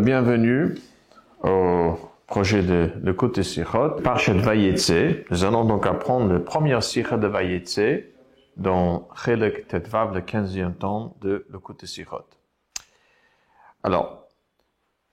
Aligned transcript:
Bienvenue 0.00 0.76
au 1.42 1.94
projet 2.26 2.62
de, 2.62 2.90
de 2.96 3.12
côté 3.12 3.42
Sichot, 3.42 4.00
Parchet. 4.02 4.32
Nous 4.32 5.44
allons 5.44 5.66
donc 5.66 5.86
apprendre 5.86 6.32
le 6.32 6.42
premier 6.42 6.80
Sichot 6.80 7.18
de 7.18 7.26
Vayetse 7.26 8.06
dans 8.56 9.10
Chelek 9.14 9.68
Tetvav, 9.68 10.14
le 10.14 10.22
15e 10.22 10.72
temps 10.72 11.16
de 11.20 11.44
le 11.50 11.58
côté 11.58 11.86
Sichot. 11.86 12.24
Alors, 13.82 14.26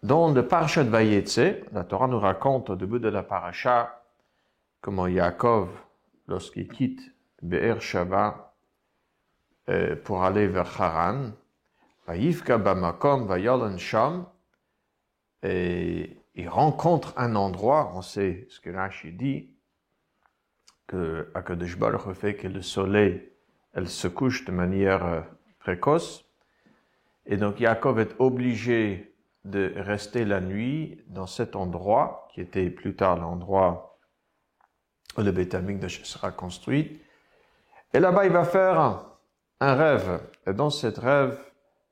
dans 0.03 0.31
le 0.31 0.47
Parchet 0.47 0.85
Vayetse, 0.85 1.65
la 1.73 1.83
Torah 1.83 2.07
nous 2.07 2.19
raconte 2.19 2.69
au 2.69 2.77
début 2.77 3.01
de 3.01 3.09
la 3.09 3.23
paracha 3.23 4.03
comment 4.79 5.07
Yaakov, 5.07 5.67
lorsqu'il 6.29 6.69
quitte 6.69 7.01
Be'er 7.41 7.81
Shava 7.81 8.53
euh, 9.67 9.97
pour 9.97 10.23
aller 10.23 10.47
vers 10.47 10.81
Haran, 10.81 11.31
Vayivka 12.07 12.57
Bamakom, 12.57 13.27
Vayolan 13.27 13.77
Sham, 13.77 14.25
et 15.43 16.17
il 16.35 16.49
rencontre 16.49 17.13
un 17.17 17.35
endroit, 17.35 17.91
on 17.95 18.01
sait 18.01 18.47
ce 18.49 18.59
que 18.59 18.69
Rashi 18.69 19.11
dit, 19.11 19.55
que 20.87 21.29
Akadosh 21.33 21.77
Baruch 21.77 22.13
fait 22.13 22.35
que 22.35 22.47
le 22.47 22.61
soleil, 22.61 23.29
elle 23.73 23.89
se 23.89 24.07
couche 24.07 24.45
de 24.45 24.51
manière 24.51 25.05
euh, 25.05 25.21
précoce, 25.59 26.25
et 27.25 27.37
donc 27.37 27.59
Yaakov 27.59 27.99
est 27.99 28.15
obligé 28.19 29.13
de 29.43 29.73
rester 29.75 30.25
la 30.25 30.41
nuit 30.41 31.03
dans 31.07 31.27
cet 31.27 31.55
endroit, 31.55 32.27
qui 32.33 32.41
était 32.41 32.69
plus 32.69 32.95
tard 32.95 33.17
l'endroit 33.17 33.99
où 35.17 35.21
le 35.21 35.31
Beth 35.31 35.55
sera 35.87 36.31
construit. 36.31 37.01
Et 37.93 37.99
là-bas, 37.99 38.25
il 38.25 38.31
va 38.31 38.43
faire 38.43 38.79
un, 39.59 39.75
rêve. 39.75 40.21
Et 40.45 40.53
dans 40.53 40.69
cet 40.69 40.99
rêve, 40.99 41.39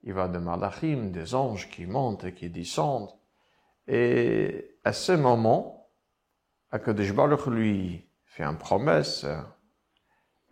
il 0.03 0.13
va 0.13 0.27
de 0.27 0.37
malachim, 0.37 1.11
des 1.11 1.33
anges 1.33 1.69
qui 1.69 1.85
montent 1.85 2.25
et 2.25 2.33
qui 2.33 2.49
descendent. 2.49 3.11
Et 3.87 4.77
à 4.83 4.93
ce 4.93 5.11
moment, 5.11 5.89
Akadosh 6.71 7.13
Baruch 7.13 7.45
lui 7.47 8.07
fait 8.25 8.43
une 8.43 8.57
promesse, 8.57 9.25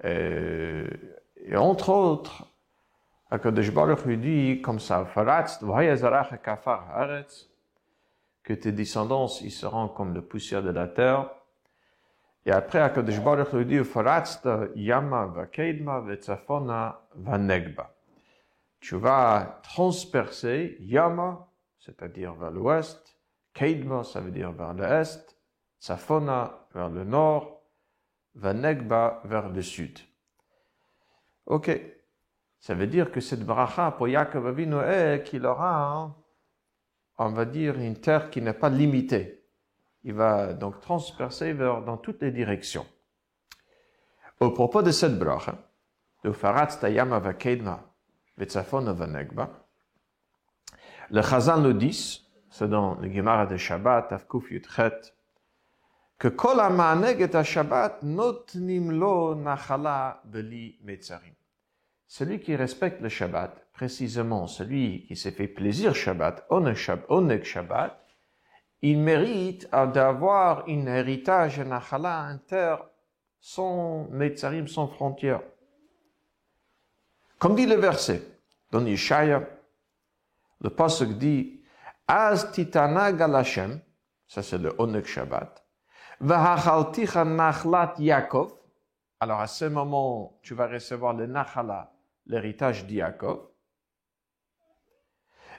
et, 0.04 0.86
et 1.38 1.56
entre 1.56 1.90
autres, 1.90 2.46
Akadosh 3.30 3.72
Baruch 3.72 4.06
lui 4.06 4.18
dit 4.18 4.62
comme 4.62 4.80
ça, 4.80 5.08
que 8.44 8.54
tes 8.54 8.72
descendants, 8.72 9.28
ils 9.42 9.52
seront 9.52 9.88
comme 9.88 10.14
la 10.14 10.22
poussière 10.22 10.62
de 10.62 10.70
la 10.70 10.88
terre. 10.88 11.32
Et 12.46 12.52
après, 12.52 12.80
Akadosh 12.80 13.22
Baruch 13.22 13.54
lui 13.54 13.66
dit, 13.66 13.80
yama 14.76 15.26
vakeidma 15.28 16.02
vetzafona 16.02 17.02
vanegba. 17.16 17.96
Tu 18.80 18.98
vas 18.98 19.62
transpercer 19.64 20.78
yama, 20.82 21.48
c'est-à-dire 21.80 22.34
vers 22.36 22.52
l'ouest, 22.52 23.13
Keidma, 23.54 24.04
ça 24.04 24.20
veut 24.20 24.32
dire 24.32 24.52
vers 24.52 24.74
l'est, 24.74 25.38
Safona 25.80 26.68
vers 26.74 26.90
le 26.90 27.04
nord, 27.04 27.62
Vanegba 28.36 29.22
vers 29.26 29.50
le 29.50 29.62
sud. 29.62 30.00
Ok. 31.46 31.70
Ça 32.60 32.74
veut 32.74 32.88
dire 32.88 33.12
que 33.12 33.20
cette 33.20 33.46
bracha 33.46 33.92
pour 33.92 34.08
Yaakov 34.08 34.48
Avinu 34.48 34.78
est 34.78 35.24
qu'il 35.26 35.46
aura, 35.46 36.16
on 37.18 37.30
va 37.30 37.46
dire, 37.46 37.78
une 37.78 38.00
terre 38.00 38.30
qui 38.30 38.42
n'est 38.42 38.54
pas 38.54 38.70
limitée. 38.70 39.46
Il 40.04 40.14
va 40.14 40.54
donc 40.54 40.80
transpercer 40.80 41.54
dans 41.54 41.98
toutes 41.98 42.22
les 42.22 42.32
directions. 42.32 42.86
Au 44.40 44.52
propos 44.52 44.82
de 44.82 44.92
cette 44.92 45.20
bracha, 45.20 45.56
de 46.24 46.32
Farat 46.32 46.68
Tayama 46.68 47.20
Vakedma, 47.20 47.84
Vetzafona 48.38 48.94
Vanegba, 48.94 49.50
le 51.10 51.22
Chazal 51.22 51.62
nous 51.62 51.74
dit, 51.74 52.23
c'est 52.54 52.70
dans 52.70 52.94
le 53.02 53.12
Gemara 53.12 53.48
de 53.48 53.58
Shabbat, 53.58 54.12
Avkuf 54.12 54.52
Yudchet, 54.52 55.12
que 56.20 56.28
Kol 56.28 56.60
ha 56.60 57.44
Shabbat 57.44 58.04
notnim 58.04 58.92
lo 58.92 59.34
nachala 59.34 60.22
beli 60.24 60.78
metzarim. 60.84 61.34
Celui 62.06 62.40
qui 62.40 62.56
respecte 62.56 63.02
le 63.02 63.10
Shabbat, 63.10 63.72
précisément 63.74 64.46
celui 64.46 65.04
qui 65.08 65.16
s'est 65.16 65.32
fait 65.32 65.48
plaisir 65.48 65.96
Shabbat, 65.96 66.46
Oneg 66.52 67.44
Shabbat, 67.44 68.00
il 68.84 69.00
mérite 69.00 69.68
d'avoir 69.72 70.66
un 70.68 70.86
héritage 70.86 71.60
nachala, 71.60 72.20
un 72.20 72.38
terre 72.38 72.86
sans 73.40 74.08
metzarim, 74.12 74.68
sans 74.68 74.88
frontières. 74.88 75.42
Comme 77.40 77.56
dit 77.56 77.66
le 77.66 77.78
verset 77.78 78.22
dans 78.70 78.86
Yeshaya, 78.86 79.42
le 80.62 80.70
pasuk 80.70 81.18
dit 81.18 81.63
Az 82.08 82.52
titana 82.52 83.12
galashem, 83.12 83.80
ça 84.28 84.44
c'est 84.44 84.58
le 84.58 84.74
Onek 84.78 85.06
Shabbat. 85.06 85.64
Vahachalticha 86.20 87.24
nachlat 87.24 87.96
Yaakov. 87.98 88.54
Alors 89.20 89.40
à 89.40 89.48
ce 89.48 89.66
moment, 89.66 90.38
tu 90.42 90.54
vas 90.54 90.68
recevoir 90.68 91.14
le 91.14 91.28
nachala, 91.28 91.94
l'héritage 92.26 92.86
d'Yaakov. 92.86 93.48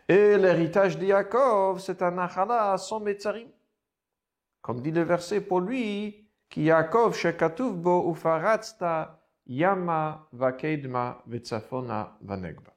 Et 0.06 0.36
l'héritage 0.36 0.98
d'Yaakov, 0.98 1.80
c'est 1.80 2.02
un 2.02 2.10
nachala 2.10 2.76
sans 2.76 3.00
metzarim. 3.00 3.48
Comme 4.60 4.82
dit 4.82 4.90
le 4.90 5.02
verset 5.02 5.40
pour 5.40 5.60
lui, 5.60 6.28
qui 6.50 6.64
Yaakov 6.64 7.16
shekatuv 7.16 7.74
bo 7.74 8.10
ufaratzta 8.10 9.18
yama 9.46 10.28
vakedma 10.32 11.22
vetzafona 11.26 12.18
vanegba. 12.20 12.73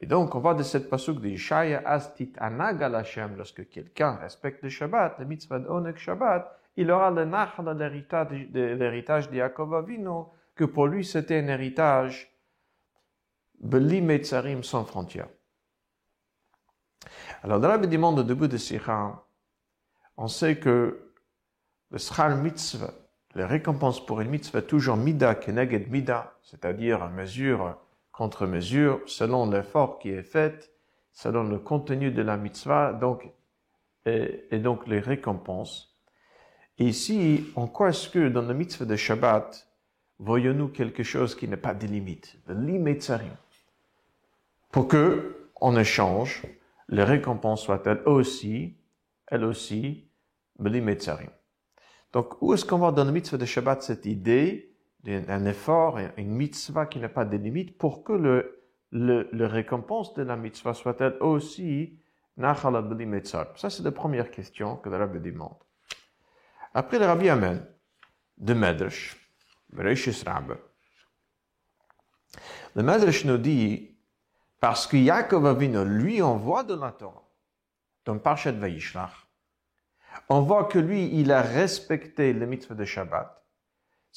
Et 0.00 0.06
donc, 0.06 0.34
on 0.34 0.40
voit 0.40 0.54
de 0.54 0.62
cette 0.62 0.90
pasuk 0.90 1.20
de 1.20 1.28
Yishaya, 1.28 1.82
Astit 1.86 2.32
anagal 2.36 2.94
Hashem, 2.94 3.36
lorsque 3.36 3.68
quelqu'un 3.68 4.16
respecte 4.16 4.62
le 4.62 4.68
Shabbat, 4.68 5.18
le 5.18 5.24
mitzvah 5.24 5.58
d'Onek 5.58 5.96
Shabbat, 5.96 6.60
il 6.76 6.90
aura 6.90 7.10
le 7.10 7.24
nachal, 7.24 7.76
l'héritage 8.52 9.30
de 9.30 9.36
Yaakov 9.36 9.74
Avinu, 9.74 10.24
que 10.54 10.64
pour 10.64 10.86
lui 10.86 11.04
c'était 11.04 11.38
un 11.40 11.48
héritage 11.48 12.30
Beli 13.58 14.02
Metzarim 14.02 14.62
sans 14.62 14.84
frontières. 14.84 15.28
Alors, 17.42 17.60
dans 17.60 17.68
la 17.68 17.78
demande 17.78 18.18
au 18.18 18.46
de 18.46 18.56
Sikha, 18.56 19.24
on 20.18 20.28
sait 20.28 20.58
que 20.58 21.12
le 21.90 21.98
schar 21.98 22.36
mitzvah, 22.36 22.92
les 23.34 23.44
récompenses 23.44 24.04
pour 24.04 24.20
une 24.20 24.28
mitzvah, 24.28 24.62
toujours 24.62 24.96
mida 24.96 25.34
keneged 25.34 25.90
mida, 25.90 26.34
c'est-à-dire 26.42 27.02
à 27.02 27.08
mesure 27.08 27.78
contre-mesure 28.16 29.00
selon 29.06 29.48
l'effort 29.50 29.98
qui 29.98 30.08
est 30.08 30.22
fait, 30.22 30.72
selon 31.12 31.44
le 31.44 31.58
contenu 31.58 32.10
de 32.10 32.22
la 32.22 32.36
mitzvah, 32.38 32.94
donc, 32.94 33.30
et, 34.06 34.58
donc 34.58 34.86
les 34.86 35.00
récompenses. 35.00 35.94
Ici, 36.78 37.46
en 37.56 37.66
quoi 37.66 37.90
est-ce 37.90 38.08
que 38.08 38.28
dans 38.28 38.42
la 38.42 38.54
mitzvah 38.54 38.86
de 38.86 38.96
Shabbat, 38.96 39.68
voyons-nous 40.18 40.68
quelque 40.68 41.02
chose 41.02 41.34
qui 41.34 41.46
n'est 41.46 41.56
pas 41.56 41.74
des 41.74 41.86
limites, 41.86 42.38
de 42.48 42.54
pour 44.72 44.88
que, 44.88 45.48
en 45.60 45.76
échange, 45.76 46.42
les 46.88 47.04
récompenses 47.04 47.62
soient 47.62 47.82
elles 47.84 48.02
aussi, 48.06 48.76
elles 49.26 49.44
aussi, 49.44 50.08
l'imetzarim. 50.58 51.30
Donc, 52.12 52.40
où 52.40 52.54
est-ce 52.54 52.64
qu'on 52.64 52.78
voit 52.78 52.92
dans 52.92 53.04
la 53.04 53.12
mitzvah 53.12 53.36
de 53.36 53.44
Shabbat 53.44 53.82
cette 53.82 54.06
idée 54.06 54.75
un 55.06 55.46
effort, 55.46 55.98
une 56.16 56.30
mitzvah 56.30 56.86
qui 56.86 56.98
n'a 56.98 57.08
pas 57.08 57.24
de 57.24 57.36
limites 57.36 57.78
pour 57.78 58.02
que 58.02 58.12
le, 58.12 58.56
le, 58.90 59.46
récompense 59.46 60.14
de 60.14 60.22
la 60.22 60.36
mitzvah 60.36 60.74
soit-elle 60.74 61.16
aussi 61.20 61.98
mitzvah. 62.36 63.52
Ça, 63.56 63.70
c'est 63.70 63.82
la 63.82 63.92
première 63.92 64.30
question 64.30 64.76
que 64.76 64.88
le 64.88 64.96
rabbi 64.96 65.20
demande. 65.20 65.56
Après, 66.74 66.98
le 66.98 67.06
rabbi 67.06 67.28
amène 67.28 67.66
de 68.36 68.54
Medrash, 68.54 69.16
Rabbe. 69.72 70.58
Le 72.74 72.82
Medrash 72.82 73.24
nous 73.24 73.38
dit, 73.38 73.96
parce 74.60 74.86
que 74.86 74.96
Yaakov 74.96 75.46
Avinu 75.46 75.84
lui 75.84 76.20
envoie 76.20 76.64
de 76.64 76.74
la 76.74 76.92
Torah, 76.92 77.22
dans 78.04 78.18
Parshat 78.18 78.52
Vayishlach, 78.52 79.26
on 80.28 80.40
voit 80.42 80.64
que 80.64 80.78
lui, 80.78 81.18
il 81.18 81.32
a 81.32 81.42
respecté 81.42 82.32
le 82.32 82.46
mitzvah 82.46 82.74
de 82.74 82.84
Shabbat, 82.84 83.45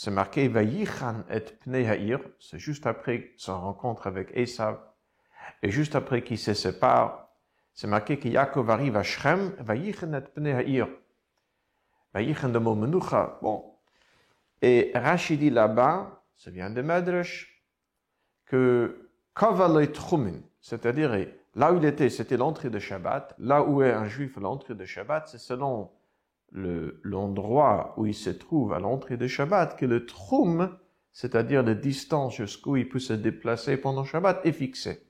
c'est 0.02 0.12
marqué 0.12 0.48
Vayichan 0.48 1.26
et 1.30 1.42
Pnei 1.42 2.16
c'est 2.40 2.58
juste 2.58 2.88
après 2.88 3.34
son 3.36 3.60
rencontre 3.60 4.08
avec 4.08 4.32
Esav, 4.34 4.80
et 5.62 5.72
juste 5.72 5.94
après 5.94 6.24
qu'il 6.24 6.38
se 6.38 6.54
sépare, 6.54 7.28
c'est 7.74 7.88
marqué 7.88 8.18
que 8.18 8.30
Yaakov 8.30 8.70
arrive 8.70 8.96
à 8.96 9.04
Shrem, 9.04 9.54
Vayichan 9.60 10.14
et 10.14 10.22
Pnei 10.22 10.54
Ha'ir. 10.54 10.88
Vayichan 12.14 12.48
de 12.48 12.60
Momenucha, 12.60 13.40
bon. 13.42 13.76
Et 14.62 14.94
Rachidi 14.96 15.50
là-bas, 15.50 16.24
ça 16.38 16.50
vient 16.50 16.70
de 16.70 16.82
Medrash, 16.82 17.62
que 18.46 19.12
Kavaloy 19.36 19.92
Trumin, 19.92 20.40
c'est-à-dire 20.62 21.28
là 21.56 21.74
où 21.74 21.78
il 21.78 21.84
était, 21.84 22.10
c'était 22.10 22.38
l'entrée 22.38 22.70
de 22.70 22.80
Shabbat, 22.80 23.36
là 23.38 23.64
où 23.64 23.82
est 23.82 23.92
un 23.92 24.06
juif 24.06 24.38
l'entrée 24.38 24.76
de 24.76 24.86
Shabbat, 24.86 25.28
c'est 25.28 25.40
selon 25.40 25.92
l'endroit 26.52 27.94
où 27.98 28.06
il 28.06 28.14
se 28.14 28.30
trouve 28.30 28.74
à 28.74 28.80
l'entrée 28.80 29.18
de 29.18 29.28
Shabbat, 29.28 29.78
que 29.78 29.86
le 29.86 30.06
troum, 30.06 30.76
c'est-à-dire 31.12 31.64
la 31.64 31.76
distance 31.76 32.36
jusqu'où 32.36 32.76
il 32.78 32.90
peut 32.90 33.00
se 33.00 33.14
déplacer 33.14 33.78
pendant 33.78 34.04
Shabbat, 34.04 34.46
est 34.46 34.52
fixé. 34.52 35.06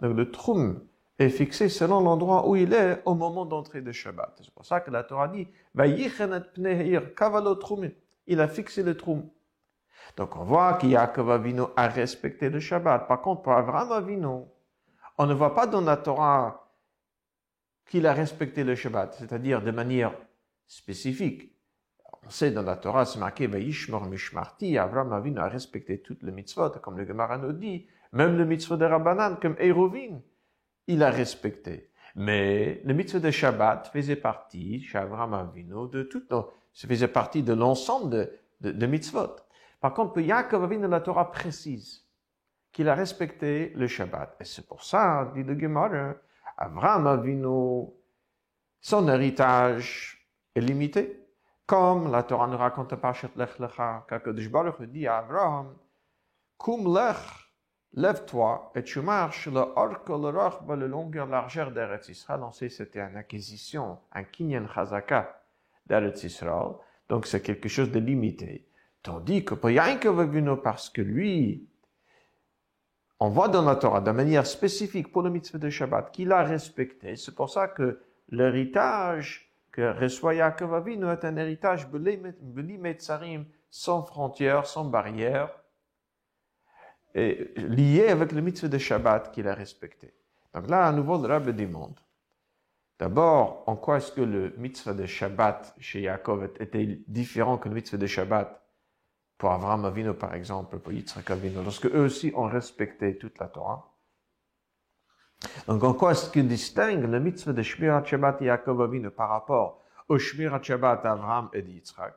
Donc 0.00 0.16
le 0.16 0.30
troum 0.30 0.80
est 1.18 1.30
fixé 1.30 1.68
selon 1.68 2.00
l'endroit 2.00 2.48
où 2.48 2.56
il 2.56 2.72
est 2.72 3.02
au 3.04 3.14
moment 3.14 3.46
d'entrée 3.46 3.80
de 3.80 3.92
Shabbat. 3.92 4.40
C'est 4.42 4.54
pour 4.54 4.66
ça 4.66 4.80
que 4.80 4.90
la 4.90 5.02
Torah 5.02 5.28
dit, 5.28 5.48
il 8.26 8.40
a 8.40 8.48
fixé 8.48 8.82
le 8.82 8.96
trou. 8.96 9.32
Donc 10.16 10.36
on 10.36 10.44
voit 10.44 10.74
qu'Yaakov 10.74 11.30
Avinu 11.30 11.62
a 11.76 11.88
respecté 11.88 12.48
le 12.48 12.60
Shabbat. 12.60 13.08
Par 13.08 13.22
contre, 13.22 13.42
pour 13.42 13.52
Avraham 13.52 13.92
Avinu, 13.92 14.44
on 15.18 15.26
ne 15.26 15.34
voit 15.34 15.54
pas 15.54 15.66
dans 15.66 15.80
la 15.80 15.96
Torah 15.96 16.70
qu'il 17.88 18.06
a 18.06 18.12
respecté 18.12 18.64
le 18.64 18.74
Shabbat, 18.74 19.14
c'est-à-dire 19.14 19.62
de 19.62 19.70
manière 19.70 20.12
spécifique. 20.66 21.52
On 22.24 22.30
sait 22.30 22.50
dans 22.50 22.62
la 22.62 22.76
Torah, 22.76 23.04
c'est 23.04 23.18
marqué 23.18 23.46
Vayishmor 23.46 24.06
Mishmarti, 24.06 24.78
Avraham 24.78 25.12
Avinu 25.12 25.38
a 25.38 25.48
respecté 25.48 26.00
toutes 26.00 26.22
les 26.22 26.32
mitzvot, 26.32 26.70
comme 26.82 26.98
le 26.98 27.06
Gemara 27.06 27.38
nous 27.38 27.52
dit, 27.52 27.86
même 28.12 28.36
le 28.36 28.44
mitzvot 28.44 28.76
de 28.76 28.84
Rabbanan, 28.84 29.36
comme 29.40 29.56
Erovin, 29.58 30.20
il 30.86 31.02
a 31.02 31.10
respecté. 31.10 31.90
Mais 32.16 32.80
le 32.84 32.94
mitzvot 32.94 33.20
de 33.20 33.30
Shabbat 33.30 33.88
faisait 33.92 34.16
partie, 34.16 34.82
chez 34.82 34.98
Avraham 34.98 35.34
Avinu, 35.34 35.88
de 35.88 36.02
tout, 36.02 36.24
ça 36.72 36.88
faisait 36.88 37.08
partie 37.08 37.42
de 37.42 37.52
l'ensemble 37.52 38.10
de, 38.60 38.72
de, 38.72 38.86
mitzvot. 38.86 39.36
Par 39.80 39.94
contre, 39.94 40.18
Yaakov 40.18 40.64
Avinu, 40.64 40.88
la 40.88 41.00
Torah 41.00 41.30
précise 41.30 42.04
qu'il 42.72 42.88
a 42.88 42.94
respecté 42.94 43.72
le 43.76 43.86
Shabbat. 43.86 44.36
Et 44.40 44.44
c'est 44.44 44.66
pour 44.66 44.82
ça, 44.82 45.30
dit 45.34 45.44
le 45.44 45.58
Gemara, 45.58 46.14
Avraham 46.56 47.06
Avinu, 47.06 47.86
son 48.80 49.08
héritage 49.08 50.15
est 50.56 50.60
limité. 50.60 51.22
Comme 51.66 52.10
la 52.10 52.22
Torah 52.22 52.46
nous 52.46 52.56
raconte 52.56 52.94
par 52.96 53.14
Lech 53.36 53.58
Lecha, 53.58 54.06
qu'Akadosh 54.08 54.48
Baruch 54.48 54.82
dit 54.82 55.06
à 55.06 55.18
Abraham, 55.18 55.74
Kum 56.56 56.94
lech, 56.94 57.16
lève-toi 57.92 58.72
et 58.74 58.82
tu 58.82 59.00
marches 59.00 59.48
le 59.48 59.60
orque, 59.60 60.08
le 60.08 60.14
rochba, 60.14 60.76
le 60.76 60.86
longueur, 60.86 61.26
largeur 61.26 61.72
d'Eretz 61.72 62.08
Israël. 62.08 62.40
On 62.42 62.52
sait 62.52 62.68
c'était 62.68 63.00
une 63.00 63.16
acquisition, 63.16 63.98
un 64.12 64.24
kinyan 64.24 64.66
chazaka 64.72 65.42
d'Eretz 65.86 66.22
Israël. 66.22 66.76
Donc 67.08 67.26
c'est 67.26 67.42
quelque 67.42 67.68
chose 67.68 67.90
de 67.90 67.98
limité. 67.98 68.68
Tandis 69.02 69.44
que 69.44 69.54
pour 69.54 69.70
Avinu, 69.70 70.56
parce 70.62 70.88
que 70.88 71.02
lui, 71.02 71.68
on 73.18 73.28
voit 73.28 73.48
dans 73.48 73.62
la 73.62 73.76
Torah 73.76 74.00
de 74.00 74.10
manière 74.10 74.46
spécifique 74.46 75.10
pour 75.10 75.22
le 75.22 75.30
mitzvah 75.30 75.58
de 75.58 75.70
Shabbat 75.70 76.10
qu'il 76.12 76.32
a 76.32 76.42
respecté. 76.42 77.16
C'est 77.16 77.34
pour 77.34 77.50
ça 77.50 77.68
que 77.68 78.00
l'héritage 78.30 79.45
que 79.76 79.92
reçoit 79.92 80.34
Yaakov 80.34 80.72
Avinu 80.72 81.10
est 81.10 81.22
un 81.26 81.36
héritage 81.36 81.86
Metzarim 81.90 83.44
sans 83.68 84.02
frontières, 84.02 84.66
sans 84.66 84.86
barrières, 84.86 85.50
et 87.14 87.52
lié 87.56 88.08
avec 88.08 88.32
le 88.32 88.40
mitzvah 88.40 88.68
de 88.68 88.78
Shabbat 88.78 89.32
qu'il 89.32 89.46
a 89.46 89.54
respecté. 89.54 90.14
Donc 90.54 90.70
là, 90.70 90.86
à 90.86 90.92
nouveau, 90.92 91.20
le 91.20 91.28
Rabbi 91.28 91.52
demande. 91.52 92.00
D'abord, 92.98 93.64
en 93.66 93.76
quoi 93.76 93.98
est-ce 93.98 94.12
que 94.12 94.22
le 94.22 94.54
mitzvah 94.56 94.94
de 94.94 95.04
Shabbat 95.04 95.74
chez 95.78 96.00
Yaakov 96.00 96.44
était 96.58 97.02
différent 97.06 97.58
que 97.58 97.68
le 97.68 97.74
mitzvah 97.74 97.98
de 97.98 98.06
Shabbat 98.06 98.62
pour 99.36 99.50
Avraham 99.50 99.84
Avinu, 99.84 100.14
par 100.14 100.34
exemple, 100.34 100.78
pour 100.78 100.94
Yitzhak 100.94 101.30
Avinu, 101.30 101.62
lorsque 101.62 101.84
eux 101.84 102.04
aussi 102.04 102.32
ont 102.34 102.48
respecté 102.48 103.18
toute 103.18 103.38
la 103.38 103.48
Torah? 103.48 103.94
Donc, 105.66 105.82
en 105.84 105.94
quoi 105.94 106.12
est-ce 106.12 106.30
qu'il 106.30 106.48
distingue 106.48 107.04
le 107.04 107.20
mitzvah 107.20 107.52
de 107.52 107.62
Shmirat 107.62 108.04
Shabbat 108.04 108.40
Yaakov 108.40 108.82
Avinu 108.82 109.10
par 109.10 109.28
rapport 109.28 109.82
au 110.08 110.18
Shmirat 110.18 110.62
Shabbat 110.62 111.04
Avraham 111.04 111.50
et 111.52 111.60
Yitzhak? 111.60 112.14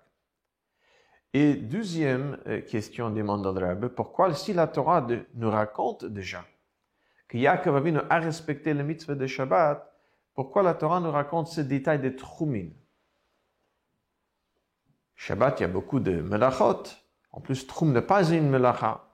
Et 1.34 1.54
deuxième 1.54 2.40
euh, 2.48 2.62
question 2.62 3.10
demande 3.12 3.46
le 3.46 3.90
pourquoi 3.90 4.34
si 4.34 4.54
la 4.54 4.68
Torah 4.68 5.06
nous 5.36 5.52
raconte 5.52 6.06
déjà 6.06 6.44
que 7.28 7.38
Yaakov 7.38 7.76
Avinu 7.76 8.00
a 8.10 8.20
respecté 8.20 8.74
le 8.74 8.84
mitzvah 8.84 9.16
de 9.16 9.28
Shabbat, 9.28 9.86
pourquoi 10.34 10.64
la 10.64 10.74
Torah 10.74 11.00
nous 11.00 11.12
raconte 11.12 11.48
ce 11.48 11.62
détail 11.62 12.00
de 12.00 12.10
Trumin? 12.10 12.70
Shabbat, 15.16 15.60
il 15.60 15.64
y 15.64 15.66
a 15.66 15.70
beaucoup 15.70 16.00
de 16.00 16.22
melachot, 16.22 16.84
en 17.32 17.42
plus, 17.42 17.68
Troum 17.68 17.94
n'est 17.94 18.02
pas 18.02 18.30
une 18.32 18.50
melacha. 18.50 19.06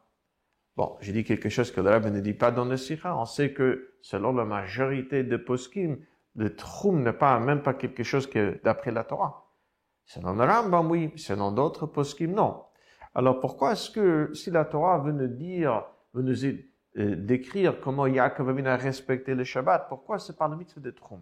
Bon, 0.77 0.97
j'ai 0.99 1.13
dit 1.13 1.23
quelque 1.23 1.49
chose 1.49 1.71
que 1.71 1.79
le 1.79 1.89
Rebbe 1.89 2.07
ne 2.07 2.19
dit 2.19 2.33
pas 2.33 2.51
dans 2.51 2.65
le 2.65 2.75
Sikha. 2.75 3.15
On 3.15 3.25
sait 3.25 3.53
que, 3.53 3.93
selon 4.01 4.33
la 4.33 4.43
majorité 4.43 5.23
de 5.23 5.37
poskim, 5.37 5.97
le 6.35 6.55
Troum 6.55 7.01
n'est 7.01 7.13
pas, 7.13 7.39
même 7.39 7.61
pas 7.61 7.73
quelque 7.73 8.03
chose 8.03 8.27
que 8.27 8.59
d'après 8.63 8.91
la 8.91 9.05
Torah. 9.05 9.45
Selon 10.05 10.33
le 10.33 10.43
Rambam, 10.43 10.91
oui. 10.91 11.13
Selon 11.15 11.51
d'autres 11.51 11.85
poskim, 11.85 12.33
non. 12.33 12.63
Alors 13.13 13.39
pourquoi 13.39 13.71
est-ce 13.71 13.89
que, 13.89 14.33
si 14.33 14.51
la 14.51 14.65
Torah 14.65 14.99
veut 14.99 15.13
nous 15.13 15.27
dire, 15.27 15.85
veut 16.13 16.21
nous 16.21 16.45
euh, 16.97 17.15
décrire 17.15 17.79
comment 17.79 18.05
Yaakov 18.05 18.65
a 18.67 18.75
respecté 18.75 19.33
le 19.33 19.45
Shabbat, 19.45 19.87
pourquoi 19.87 20.19
c'est 20.19 20.37
par 20.37 20.49
le 20.49 20.57
mitzvah 20.57 20.81
de 20.81 20.91
Troum? 20.91 21.21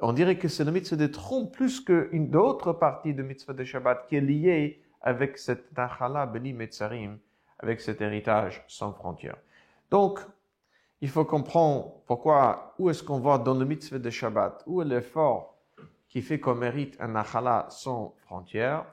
On 0.00 0.12
dirait 0.12 0.36
que 0.36 0.48
c'est 0.48 0.64
le 0.64 0.72
mitzvah 0.72 0.96
de 0.96 1.06
Troum 1.06 1.52
plus 1.52 1.80
qu'une 1.80 2.34
autre 2.34 2.72
partie 2.72 3.14
de 3.14 3.22
mitzvah 3.22 3.52
de 3.52 3.62
Shabbat 3.62 4.08
qui 4.08 4.16
est 4.16 4.20
liée 4.20 4.82
avec 5.00 5.38
cette 5.38 5.76
Nachala 5.76 6.26
Beni 6.26 6.52
Metzarim, 6.52 7.18
avec 7.62 7.80
cet 7.80 8.00
héritage 8.00 8.64
sans 8.68 8.92
frontières. 8.92 9.38
Donc, 9.90 10.20
il 11.00 11.08
faut 11.08 11.24
comprendre 11.24 12.02
pourquoi, 12.06 12.74
où 12.78 12.90
est-ce 12.90 13.02
qu'on 13.02 13.18
voit 13.18 13.38
dans 13.38 13.54
le 13.54 13.64
mitzvah 13.64 13.98
de 13.98 14.10
Shabbat, 14.10 14.62
où 14.66 14.82
est 14.82 14.84
l'effort 14.84 15.56
qui 16.08 16.22
fait 16.22 16.38
qu'on 16.38 16.54
mérite 16.54 16.96
un 17.00 17.08
Nachala 17.08 17.66
sans 17.70 18.14
frontières, 18.18 18.84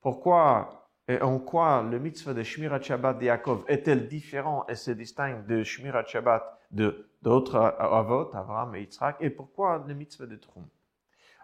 pourquoi 0.00 0.76
et 1.08 1.20
en 1.22 1.40
quoi 1.40 1.82
le 1.82 1.98
mitzvah 1.98 2.34
de 2.34 2.42
Shmirat 2.44 2.82
Shabbat 2.82 3.18
de 3.18 3.24
Yaakov 3.24 3.64
est-elle 3.66 4.06
différent 4.06 4.64
et 4.68 4.76
se 4.76 4.92
distingue 4.92 5.44
de 5.46 5.64
Shmirat 5.64 6.04
Shabbat 6.06 6.60
de 6.70 7.10
d'autres 7.22 7.56
avot, 7.56 8.30
Abraham 8.32 8.76
et 8.76 8.82
Yitzhak, 8.82 9.16
et 9.20 9.30
pourquoi 9.30 9.84
le 9.86 9.92
mitzvah 9.94 10.26
de 10.26 10.36
Troum. 10.36 10.66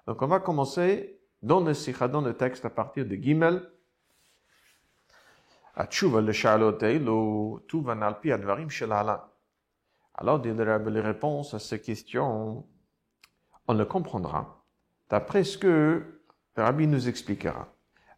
Donc 0.06 0.22
on 0.22 0.26
va 0.26 0.38
commencer 0.38 1.18
dans 1.42 1.60
le 1.60 1.74
Sikha, 1.74 2.08
dans 2.08 2.20
le 2.20 2.34
texte 2.34 2.64
à 2.64 2.70
partir 2.70 3.04
de 3.04 3.14
Gimel, 3.16 3.68
alors, 10.18 10.40
dit 10.40 10.50
les 10.50 11.00
réponses 11.00 11.52
à 11.52 11.58
ces 11.58 11.80
questions, 11.82 12.64
on 13.68 13.74
le 13.74 13.84
comprendra 13.84 14.64
d'après 15.10 15.44
ce 15.44 15.58
que 15.58 16.02
le 16.56 16.62
Rabbi 16.62 16.86
nous 16.86 17.08
expliquera. 17.08 17.68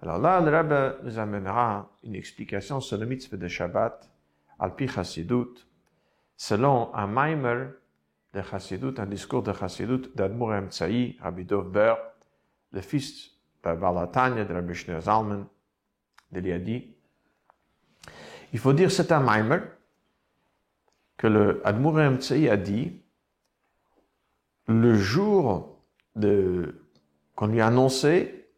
Alors 0.01 0.19
là, 0.19 0.41
le 0.41 0.51
Rabbi 0.53 1.03
nous 1.03 1.19
amènera 1.19 1.91
une 2.05 2.15
explication 2.15 2.81
sur 2.81 2.97
le 2.97 3.07
mitzvah 3.07 3.37
de 3.37 3.49
Shabbat, 3.49 4.09
Alpi 4.61 4.87
Chassidut, 4.87 5.67
selon 6.37 6.95
un 6.95 7.09
Maimer 7.09 7.71
de 8.35 8.43
Chassidut, 8.43 8.95
un 8.99 9.07
discours 9.07 9.43
de 9.43 9.53
Chassidut 9.53 10.15
d'Admur 10.15 10.53
Emtsai, 10.53 11.17
Rabbi 11.21 11.45
Dovber, 11.45 11.95
le 12.71 12.81
fils 12.83 13.33
de 13.65 13.75
Balatanya 13.75 14.45
de 14.45 14.55
Rabbi 14.55 14.75
Shneur 14.75 15.01
Zalman, 15.01 15.49
de 16.31 16.41
Liadi, 16.41 16.98
il 18.53 18.59
faut 18.59 18.73
dire 18.73 18.91
c'est 18.91 19.13
un 19.13 19.21
Maimer 19.21 19.61
que 21.17 21.27
le 21.27 21.67
Admour 21.67 21.99
a 21.99 22.57
dit 22.57 23.03
le 24.69 24.95
jour 24.95 25.77
qu'on 26.15 27.47
lui 27.47 27.61
a 27.61 27.67
annoncé, 27.67 28.49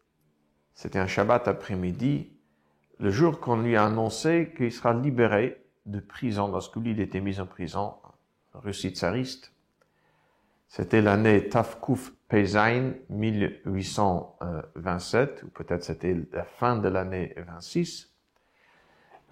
c'était 0.73 0.99
un 0.99 1.07
Shabbat 1.07 1.47
après-midi, 1.47 2.31
le 2.99 3.09
jour 3.09 3.39
qu'on 3.39 3.61
lui 3.61 3.75
a 3.75 3.85
annoncé 3.85 4.53
qu'il 4.55 4.71
sera 4.71 4.93
libéré 4.93 5.65
de 5.85 5.99
prison, 5.99 6.49
lorsque 6.49 6.75
lui 6.75 6.91
il 6.91 6.99
était 6.99 7.21
mis 7.21 7.39
en 7.39 7.47
prison, 7.47 7.95
Russie 8.53 8.91
tsariste. 8.91 9.53
C'était 10.67 11.01
l'année 11.01 11.49
Tafkouf 11.49 12.13
Pezain 12.27 12.93
1827, 13.09 15.43
ou 15.43 15.47
peut-être 15.49 15.83
c'était 15.83 16.15
la 16.31 16.43
fin 16.43 16.77
de 16.77 16.87
l'année 16.87 17.33
26. 17.37 18.10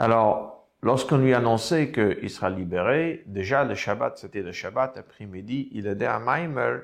Alors, 0.01 0.69
lorsqu'on 0.81 1.17
lui 1.17 1.33
annonçait 1.33 1.91
qu'il 1.91 2.29
sera 2.29 2.49
libéré, 2.49 3.23
déjà 3.27 3.65
le 3.65 3.75
Shabbat, 3.75 4.17
c'était 4.17 4.41
le 4.41 4.53
Shabbat 4.53 4.97
après-midi, 4.97 5.67
il 5.73 5.87
aidait 5.87 6.05
à 6.05 6.19
Maimer 6.19 6.79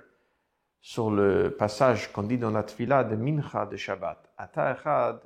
sur 0.81 1.09
le 1.09 1.55
passage 1.57 2.11
qu'on 2.11 2.23
dit 2.23 2.37
dans 2.37 2.51
la 2.51 2.63
tfila 2.63 3.05
de 3.05 3.15
Mincha 3.15 3.65
de 3.65 3.77
Shabbat. 3.77 4.33
Ata 4.37 4.71
echad. 4.73 5.19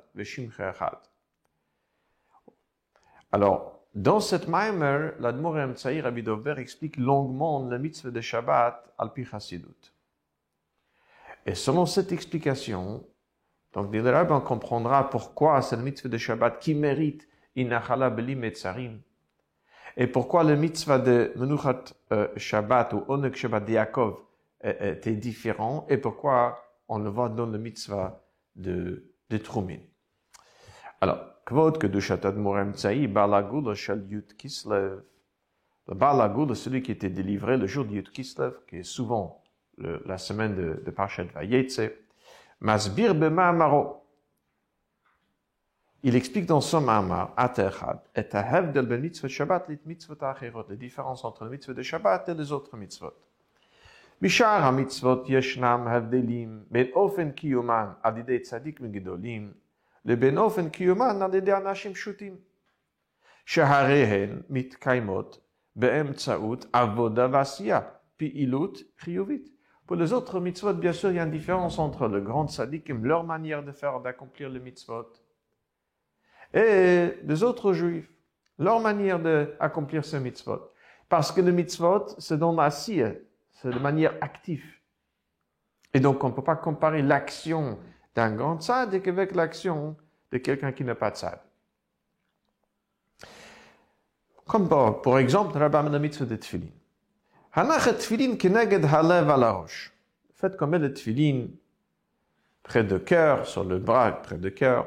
Alors, 3.32 3.80
dans 3.92 4.20
cette 4.20 4.46
Maimer, 4.46 5.10
l'Admor 5.18 5.56
Emtsaï 5.56 6.00
Rabbi 6.00 6.22
Dover 6.22 6.54
explique 6.58 6.96
longuement 6.96 7.68
le 7.68 7.76
mitzvah 7.76 8.12
de 8.12 8.20
Shabbat 8.20 8.94
al 8.98 9.12
pi 9.12 9.26
Et 11.44 11.56
selon 11.56 11.86
cette 11.86 12.12
explication, 12.12 13.04
donc, 13.72 13.92
le 13.92 14.32
on 14.32 14.40
comprendra 14.40 15.10
pourquoi 15.10 15.60
c'est 15.60 15.76
le 15.76 15.82
mitzvah 15.82 16.08
de 16.08 16.18
Shabbat 16.18 16.60
qui 16.60 16.74
mérite 16.74 17.29
Et 19.96 20.06
pourquoi 20.06 20.44
le 20.44 20.56
mitzvah 20.56 20.98
de 20.98 21.32
Menuchat 21.36 21.84
euh, 22.12 22.28
Shabbat 22.36 22.92
ou 22.92 23.04
Onek 23.08 23.36
Shabbat 23.36 23.64
de 23.64 23.72
Yaakov 23.72 24.18
était 24.62 25.14
différent 25.14 25.86
et 25.88 25.96
pourquoi 25.96 26.62
on 26.86 26.98
le 26.98 27.08
voit 27.08 27.30
dans 27.30 27.46
le 27.46 27.58
mitzvah 27.58 28.22
de, 28.56 29.10
de 29.30 29.38
Trumin? 29.38 29.80
Alors, 31.00 31.18
kvod 31.46 31.78
kedushat 31.78 32.26
admorem 32.26 32.74
tzai 32.74 33.06
balagula 33.06 33.74
shal 33.74 34.04
yut 34.10 34.36
kislev. 34.36 35.02
Le 35.90 35.96
Balagoud, 35.96 36.54
celui 36.54 36.82
qui 36.82 36.92
était 36.92 37.10
délivré 37.10 37.56
le 37.56 37.66
jour 37.66 37.84
du 37.84 38.02
Kislev, 38.04 38.54
qui 38.68 38.76
est 38.76 38.82
souvent 38.84 39.42
la 39.76 40.18
semaine 40.18 40.54
de, 40.54 40.82
de 40.84 40.90
Parashat 40.92 41.24
Vayetze, 41.34 41.90
Masbir 42.60 43.14
Bema 43.14 43.52
Il 46.03 46.15
explique 46.15 46.45
dans 46.45 46.61
son 46.61 46.81
Ma'amar, 46.81 47.33
Aterchad, 47.35 47.99
et 48.15 48.27
Ahevdel 48.33 48.85
ben 48.85 49.01
mitzvot 49.01 49.27
Shabbat 49.27 49.67
lit 49.69 49.79
mitzvot 49.85 50.21
achirot, 50.21 50.65
les 50.69 50.77
différences 50.77 51.25
entre 51.25 51.45
le 51.45 51.49
mitzvot 51.49 51.73
de 51.73 51.81
Shabbat 51.81 52.29
et 52.29 52.33
les 52.33 52.51
autres 52.51 52.77
mitzvot. 52.77 53.13
בשאר 54.21 54.63
המצוות 54.63 55.25
ישנם 55.29 55.85
הבדלים 55.87 56.63
בין 56.71 56.87
אופן 56.93 57.31
קיומן 57.31 57.87
על 58.03 58.17
ידי 58.17 58.39
צדיקים 58.39 58.91
גדולים 58.91 59.53
לבין 60.05 60.37
אופן 60.37 60.69
קיומן 60.69 61.21
על 61.21 61.33
ידי 61.33 61.53
אנשים 61.53 61.93
פשוטים, 61.93 62.35
שהרי 63.45 64.03
הן 64.03 64.41
מתקיימות 64.49 65.39
באמצעות 65.75 66.65
עבודה 66.73 67.27
ועשייה, 67.31 67.79
פעילות 68.17 68.77
חיובית. 68.99 69.49
Pour 69.87 69.95
les 69.95 70.13
autres 70.13 70.39
mitzvot, 70.39 70.73
bien 70.73 70.93
sûr, 70.93 71.11
il 71.11 71.17
y 71.17 71.19
a 71.19 71.23
une 71.23 71.31
différence 71.31 71.77
entre 71.77 72.07
le 72.07 72.19
grand 72.19 72.47
tzadikim, 72.47 73.05
leur 73.05 73.23
manière 73.23 73.63
de 73.63 73.71
faire, 73.71 73.99
d'accomplir 73.99 74.49
les 74.49 74.59
mitzvot, 74.59 75.11
et 76.52 77.18
les 77.22 77.42
autres 77.42 77.72
juifs, 77.72 78.10
leur 78.58 78.80
manière 78.80 79.18
d'accomplir 79.20 80.04
ces 80.04 80.20
mitzvot. 80.20 80.72
Parce 81.08 81.32
que 81.32 81.40
le 81.40 81.52
mitzvot, 81.52 82.06
c'est 82.18 82.38
dans 82.38 82.52
la 82.52 82.70
c'est 82.70 83.16
de 83.64 83.78
manière 83.78 84.14
active. 84.20 84.64
Et 85.92 86.00
donc, 86.00 86.22
on 86.22 86.28
ne 86.28 86.32
peut 86.32 86.44
pas 86.44 86.56
comparer 86.56 87.02
l'action 87.02 87.78
d'un 88.14 88.34
grand 88.34 88.60
tzaddik 88.60 89.06
avec 89.08 89.34
l'action 89.34 89.96
de 90.30 90.38
quelqu'un 90.38 90.72
qui 90.72 90.84
n'est 90.84 90.94
pas 90.94 91.10
tzad. 91.10 91.40
Comme 94.46 94.68
pour, 94.68 95.18
exemple, 95.18 95.58
Rabbi 95.58 95.98
mitzvah 95.98 96.26
de 96.26 96.36
tefillin. 96.36 96.70
Hanach 97.52 97.84
tefillin 97.96 98.36
keneged 98.36 98.84
halev 98.84 99.28
ala 99.30 99.64
Faites 100.34 100.56
comme 100.56 100.76
le 100.76 100.92
tefillin 100.92 101.48
près 102.62 102.84
de 102.84 102.98
cœur, 102.98 103.46
sur 103.46 103.64
le 103.64 103.78
bras 103.78 104.12
près 104.22 104.38
de 104.38 104.48
cœur, 104.48 104.86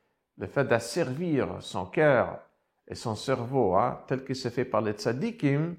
le 0.37 0.47
fait 0.47 0.65
d'asservir 0.65 1.57
son 1.59 1.85
cœur 1.85 2.39
et 2.87 2.95
son 2.95 3.15
cerveau, 3.15 3.75
hein, 3.75 4.01
tel 4.07 4.23
que 4.23 4.33
c'est 4.33 4.49
fait 4.49 4.65
par 4.65 4.81
les 4.81 4.93
tzadikim, 4.93 5.75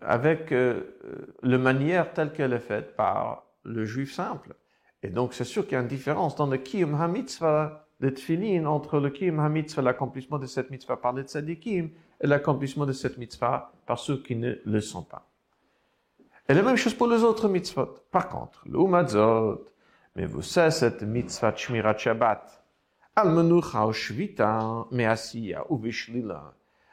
avec 0.00 0.52
euh, 0.52 1.36
la 1.42 1.58
manière 1.58 2.12
telle 2.12 2.32
qu'elle 2.32 2.52
est 2.52 2.60
faite 2.60 2.96
par 2.96 3.44
le 3.64 3.84
juif 3.84 4.12
simple. 4.12 4.54
Et 5.02 5.10
donc, 5.10 5.34
c'est 5.34 5.44
sûr 5.44 5.64
qu'il 5.64 5.74
y 5.74 5.76
a 5.76 5.80
une 5.80 5.88
différence 5.88 6.36
dans 6.36 6.46
le 6.46 6.56
Kiyum 6.56 7.00
HaMitzvah 7.00 7.86
de 8.00 8.10
Tfilin 8.10 8.66
entre 8.66 9.00
le 9.00 9.10
Kiyum 9.10 9.40
HaMitzvah, 9.40 9.82
l'accomplissement 9.82 10.38
de 10.38 10.46
cette 10.46 10.70
mitzvah 10.70 10.96
par 10.96 11.12
les 11.12 11.22
tzadikim, 11.22 11.90
et 12.20 12.26
l'accomplissement 12.26 12.86
de 12.86 12.92
cette 12.92 13.18
mitzvah 13.18 13.72
par 13.86 13.98
ceux 13.98 14.22
qui 14.22 14.36
ne 14.36 14.54
le 14.64 14.80
sont 14.80 15.02
pas. 15.02 15.28
Et 16.48 16.54
la 16.54 16.62
même 16.62 16.76
chose 16.76 16.94
pour 16.94 17.08
les 17.08 17.22
autres 17.22 17.48
mitzvot. 17.48 17.94
Par 18.10 18.28
contre, 18.28 18.62
l'Umadzot, 18.66 19.66
mais 20.16 20.24
vous 20.24 20.42
savez 20.42 20.70
cette 20.70 21.02
mitzvah 21.02 21.54
Shmirat 21.54 21.98
Shabbat, 21.98 22.57
al 23.18 23.30
menucha 23.30 23.86
ou 23.86 23.92
shvita, 23.92 24.86
me'asiya. 24.92 25.64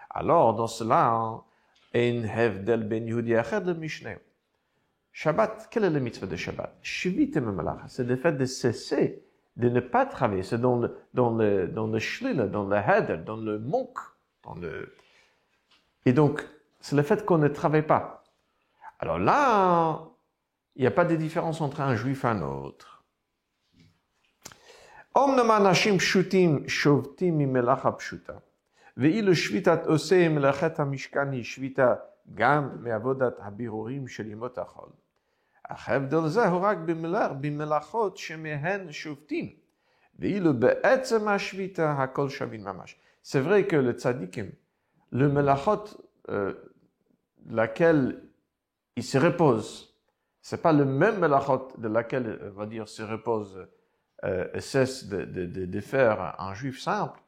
Alors, 0.10 0.55
dans 0.55 0.67
cela, 0.67 1.44
ein 1.94 2.24
hevdel 2.24 2.84
ben 2.84 3.08
Yehudi 3.08 3.36
Mishneh. 3.77 4.17
Shabbat, 5.12 5.67
quelle 5.70 5.86
est 5.86 5.89
la 5.89 6.00
mitzvah 6.00 6.27
de 6.27 6.36
Shabbat 6.36 6.77
Shvita 6.82 7.39
memalacha, 7.39 7.88
c'est 7.88 8.03
le 8.03 8.15
fait 8.17 8.34
de 8.34 8.46
cesser, 8.46 9.24
de 9.55 9.70
ne 9.70 9.79
pas 9.79 10.05
travailler. 10.05 10.44
C'est 10.44 10.60
dans 10.60 10.77
le, 10.77 10.98
dans 11.13 11.36
le, 11.36 11.67
dans 11.67 11.88
le 11.88 12.00
shlila, 12.00 12.48
dans 12.48 12.65
le 12.65 12.75
heder, 12.75 13.17
dans 13.24 13.38
le 13.38 13.60
monk, 13.60 13.98
dans 14.44 14.55
le... 14.55 14.94
Et 16.05 16.12
donc, 16.12 16.46
c'est 16.82 16.96
le 16.96 17.03
fait 17.03 17.24
qu'on 17.24 17.38
ne 17.38 17.48
travaille 17.48 17.86
pas. 17.86 18.24
Alors 19.00 19.20
là, 19.20 20.10
il 20.75 20.82
n'y 20.82 20.88
a 20.88 20.91
pas 20.91 21.05
de 21.05 21.15
différence 21.15 21.62
entre 21.62 21.82
un 21.82 21.96
juif 21.96 22.25
et 22.25 22.27
un 22.27 22.41
autre. 22.41 22.94
ההבדל 35.70 36.28
זה 36.28 36.49
הוא 36.49 36.60
רק 36.60 36.78
במלאכ, 36.78 37.30
במלאכות 37.40 38.16
שמהן 38.16 38.92
שובתים, 38.92 39.52
ואילו 40.18 40.54
בעצם 40.54 41.28
השביתה 41.28 41.92
הכל 41.92 42.28
שווים 42.28 42.64
ממש. 42.64 42.96
C'est 43.22 43.40
vrai 43.40 43.66
que 43.66 43.76
le 43.76 43.92
tzadikim, 43.92 44.50
le 45.12 45.28
melachot, 45.28 45.84
euh, 46.30 46.54
laquelle 47.46 48.22
il 48.96 49.04
se 49.04 49.18
repose, 49.18 49.94
c'est 50.40 50.62
pas 50.62 50.72
le 50.72 50.87
même 50.87 51.18
melachot 51.18 51.68
de 51.76 51.88
laquelle, 51.88 52.40
on 52.50 52.58
va 52.58 52.66
dire, 52.66 52.88
se 52.88 53.02
repose, 53.02 53.68
euh, 54.24 54.48
cesse 54.60 55.07
de, 55.07 55.79
faire 55.81 56.36
un 56.39 56.53
juif 56.53 56.81
simple. 56.81 57.19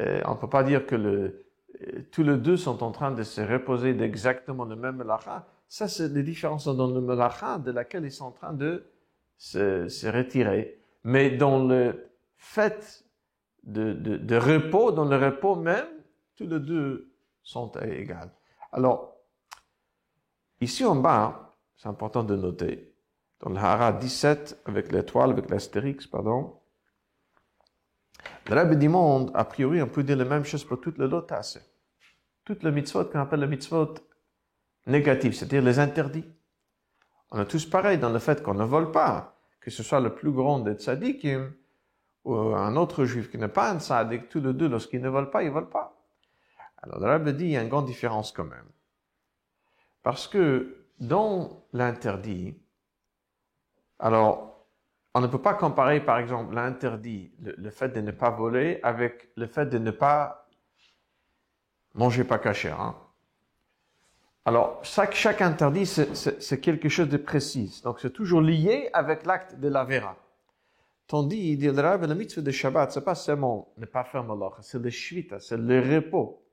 Euh, 0.00 0.20
on 0.26 0.34
ne 0.34 0.38
peut 0.38 0.48
pas 0.48 0.64
dire 0.64 0.86
que 0.86 0.94
le, 0.94 1.44
tous 2.10 2.22
les 2.22 2.36
deux 2.36 2.56
sont 2.56 2.82
en 2.82 2.90
train 2.90 3.12
de 3.12 3.22
se 3.22 3.40
reposer 3.40 3.94
d'exactement 3.94 4.64
le 4.64 4.76
même 4.76 4.96
melacha. 4.96 5.46
Ça, 5.68 5.86
c'est 5.86 6.08
les 6.08 6.22
différences 6.22 6.64
dans 6.64 6.88
le 6.88 7.00
melacha 7.00 7.58
de 7.58 7.70
laquelle 7.70 8.04
ils 8.04 8.12
sont 8.12 8.26
en 8.26 8.32
train 8.32 8.52
de 8.52 8.84
se, 9.36 10.06
retirer. 10.08 10.80
Mais 11.04 11.30
dans 11.30 11.64
le 11.64 12.10
fait 12.36 13.04
de, 13.64 13.92
de, 13.92 14.36
repos, 14.36 14.92
dans 14.92 15.04
le 15.04 15.16
repos 15.16 15.56
même, 15.56 15.86
tous 16.36 16.46
les 16.46 16.60
deux 16.60 17.12
sont 17.42 17.70
égales. 17.82 18.30
Alors, 18.72 19.16
ici 20.60 20.84
en 20.84 20.96
bas, 20.96 21.54
c'est 21.76 21.88
important 21.88 22.24
de 22.24 22.34
noter, 22.34 22.94
dans 23.40 23.50
le 23.50 23.56
Hara 23.56 23.92
17, 23.92 24.62
avec 24.66 24.92
l'étoile, 24.92 25.30
avec 25.30 25.48
l'astérix, 25.50 26.06
pardon, 26.06 26.58
le 28.48 28.54
Rabbi 28.54 28.76
du 28.76 28.88
monde, 28.88 29.30
a 29.34 29.44
priori, 29.44 29.82
on 29.82 29.88
peut 29.88 30.02
dire 30.02 30.16
la 30.16 30.24
même 30.24 30.44
chose 30.44 30.64
pour 30.64 30.80
toutes 30.80 30.98
les 30.98 31.06
lotas. 31.06 31.58
Toutes 32.44 32.62
les 32.62 32.72
mitzvot 32.72 33.04
qu'on 33.04 33.20
appelle 33.20 33.40
les 33.40 33.46
mitzvot 33.46 33.94
négatives, 34.86 35.34
c'est-à-dire 35.34 35.62
les 35.62 35.78
interdits. 35.78 36.24
On 37.30 37.40
est 37.40 37.46
tous 37.46 37.66
pareils 37.66 37.98
dans 37.98 38.10
le 38.10 38.18
fait 38.18 38.42
qu'on 38.42 38.54
ne 38.54 38.64
vole 38.64 38.90
pas, 38.90 39.38
que 39.60 39.70
ce 39.70 39.82
soit 39.82 40.00
le 40.00 40.14
plus 40.14 40.32
grand 40.32 40.60
des 40.60 40.72
tzadikim 40.72 41.52
ou 42.24 42.34
un 42.34 42.74
autre 42.76 43.04
juif 43.04 43.30
qui 43.30 43.38
n'est 43.38 43.48
pas 43.48 43.70
un 43.70 43.78
tzadik, 43.78 44.30
tous 44.30 44.40
les 44.40 44.54
deux, 44.54 44.68
lorsqu'ils 44.68 45.02
ne 45.02 45.08
volent 45.10 45.30
pas, 45.30 45.42
ils 45.42 45.48
ne 45.48 45.52
volent 45.52 45.66
pas. 45.66 45.94
Alors 46.82 47.00
le 47.00 47.06
Rabbi 47.06 47.34
dit, 47.34 47.44
il 47.44 47.50
y 47.50 47.56
a 47.56 47.62
une 47.62 47.68
grande 47.68 47.86
différence 47.86 48.32
quand 48.32 48.44
même. 48.44 48.68
Parce 50.02 50.26
que 50.26 50.86
dans 51.00 51.66
l'interdit, 51.74 52.56
alors 53.98 54.48
on 55.14 55.20
ne 55.20 55.26
peut 55.26 55.40
pas 55.40 55.54
comparer, 55.54 56.00
par 56.00 56.18
exemple, 56.18 56.54
l'interdit, 56.54 57.32
le, 57.40 57.70
fait 57.70 57.88
de 57.88 58.00
ne 58.00 58.12
pas 58.12 58.30
voler, 58.30 58.78
avec 58.82 59.30
le 59.36 59.46
fait 59.46 59.66
de 59.66 59.78
ne 59.78 59.90
pas 59.90 60.46
manger 61.94 62.24
pas 62.24 62.38
caché. 62.38 62.70
Hein. 62.70 62.94
Alors, 64.44 64.80
chaque, 64.84 65.42
interdit, 65.42 65.86
c'est 65.86 66.60
quelque 66.60 66.88
chose 66.88 67.08
de 67.08 67.16
précis. 67.16 67.80
Donc, 67.84 68.00
c'est 68.00 68.12
toujours 68.12 68.40
lié 68.40 68.90
avec 68.92 69.26
l'acte 69.26 69.56
de 69.56 69.68
la 69.68 69.84
vera. 69.84 70.16
Tandis, 71.06 71.52
il 71.52 71.58
dit 71.58 71.66
la 71.66 71.98
mitzvah 71.98 72.42
de 72.42 72.50
Shabbat, 72.50 72.92
c'est 72.92 73.04
pas 73.04 73.14
seulement 73.14 73.72
ne 73.78 73.86
pas 73.86 74.04
faire 74.04 74.22
malach, 74.22 74.58
c'est 74.60 74.78
le 74.78 74.90
shvita, 74.90 75.40
c'est 75.40 75.56
le 75.56 75.80
repos. 75.80 76.44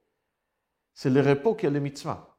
C'est 0.94 1.10
le 1.10 1.22
repos 1.22 1.56
qui 1.56 1.66
est 1.66 1.70
le 1.70 1.82
mitzvah. 1.82 2.35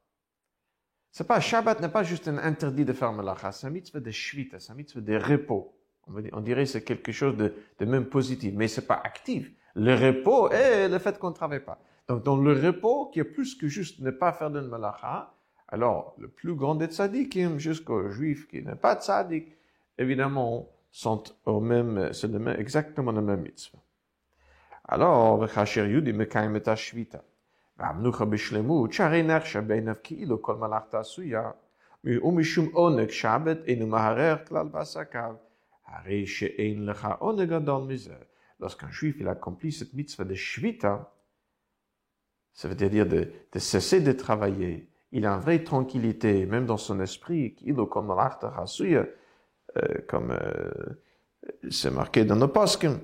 C'est 1.11 1.25
pas, 1.25 1.39
Shabbat 1.39 1.81
n'est 1.81 1.89
pas 1.89 2.03
juste 2.03 2.27
un 2.27 2.37
interdit 2.37 2.85
de 2.85 2.93
faire 2.93 3.11
malach, 3.11 3.39
c'est 3.51 3.67
un 3.67 3.69
mitzvah 3.69 3.99
de 3.99 4.11
shvita, 4.11 4.59
c'est 4.59 4.71
un 4.71 4.75
mitzvah 4.75 5.01
de 5.01 5.15
repos. 5.15 5.73
On 6.31 6.41
dirait 6.41 6.63
que 6.63 6.69
c'est 6.69 6.83
quelque 6.83 7.11
chose 7.11 7.35
de, 7.35 7.53
même 7.85 8.05
positif, 8.05 8.53
mais 8.55 8.67
c'est 8.67 8.87
pas 8.87 9.01
actif. 9.03 9.51
Le 9.75 9.93
repos 9.93 10.49
est 10.51 10.87
le 10.87 10.99
fait 10.99 11.19
qu'on 11.19 11.29
ne 11.29 11.35
travaille 11.35 11.63
pas. 11.63 11.79
Donc, 12.07 12.23
dans 12.23 12.37
le 12.37 12.53
repos, 12.53 13.07
qui 13.07 13.19
est 13.19 13.25
plus 13.25 13.55
que 13.55 13.67
juste 13.67 13.99
ne 13.99 14.11
pas 14.11 14.31
faire 14.31 14.49
de 14.49 14.61
malacha, 14.61 15.33
alors, 15.69 16.15
le 16.17 16.29
plus 16.29 16.55
grand 16.55 16.75
des 16.75 16.85
tzadikim, 16.85 17.57
jusqu'au 17.57 18.09
juif 18.09 18.47
qui 18.47 18.61
n'est 18.61 18.75
pas 18.75 18.95
tzadik, 18.95 19.57
évidemment, 19.97 20.69
sont 20.91 21.23
au 21.45 21.59
même, 21.59 22.13
c'est 22.13 22.33
exactement 22.57 23.11
le 23.11 23.21
même 23.21 23.41
mitzvah. 23.41 23.79
Alors, 24.85 25.37
v'chasher 25.37 25.89
yudi 25.89 26.13
mekayim 26.13 26.55
et 26.55 26.75
shvita. 26.75 27.21
והמנוחה 27.78 28.24
בשלמות, 28.24 28.92
שהרי 28.92 29.22
נחשב 29.22 29.66
בעיניו 29.66 29.94
כאילו 30.02 30.42
כל 30.42 30.56
מלאכתה 30.56 31.00
עשויה, 31.00 31.50
ומשום 32.04 32.68
עונג 32.72 33.10
שבת 33.10 33.58
אינו 33.66 33.86
מהרר 33.86 34.36
כלל 34.48 34.66
בעסקיו, 34.68 35.34
הרי 35.86 36.26
שאין 36.26 36.86
לך 36.86 37.08
עונג 37.18 37.48
גדול 37.48 37.82
מזה. 37.82 38.14
Lorsqu'un 38.60 38.90
juif 38.90 39.16
il 39.18 39.26
accomplit 39.26 39.72
cette 39.72 39.92
mitzvah 39.92 40.22
de 40.22 40.34
shvita, 40.34 41.12
ça 42.54 42.68
veut 42.68 42.76
dire 42.76 43.06
de, 43.06 43.32
de 43.52 43.58
cesser 43.58 44.00
de 44.00 44.12
travailler, 44.12 44.88
il 45.10 45.26
a 45.26 45.34
une 45.34 45.40
vraie 45.40 45.64
tranquillité, 45.64 46.46
même 46.46 46.66
dans 46.66 46.76
son 46.76 47.00
esprit, 47.00 47.54
qu'il 47.54 47.74
comme 47.74 48.06
malachta 48.06 48.52
chasuya, 48.56 49.04
comme 50.08 50.30
euh, 50.30 50.70
c'est 51.70 51.90
marqué 51.90 52.24
dans 52.24 52.36
nos 52.36 52.48
poskim, 52.48 53.00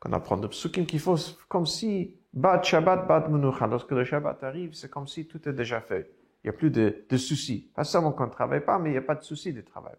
qu'on 0.00 0.12
apprend 0.12 0.36
de 0.36 0.46
psukim, 0.46 0.86
qu'il 0.86 1.00
faut, 1.00 1.16
comme 1.48 1.66
si 1.66 2.16
Bad 2.32 2.64
Shabbat, 2.64 3.06
Bad 3.06 3.30
Menucha. 3.30 3.66
Lorsque 3.66 3.90
le 3.90 4.04
Shabbat 4.04 4.42
arrive, 4.44 4.74
c'est 4.74 4.90
comme 4.90 5.06
si 5.06 5.26
tout 5.26 5.48
est 5.48 5.52
déjà 5.52 5.80
fait. 5.80 6.10
Il 6.42 6.50
n'y 6.50 6.50
a 6.50 6.52
plus 6.52 6.70
de, 6.70 7.04
de 7.08 7.16
soucis. 7.16 7.70
Pas 7.74 7.84
seulement 7.84 8.12
qu'on 8.12 8.26
ne 8.26 8.30
travaille 8.30 8.64
pas, 8.64 8.78
mais 8.78 8.90
il 8.90 8.92
n'y 8.92 8.98
a 8.98 9.02
pas 9.02 9.14
de 9.14 9.22
soucis 9.22 9.52
de 9.52 9.60
travail. 9.60 9.96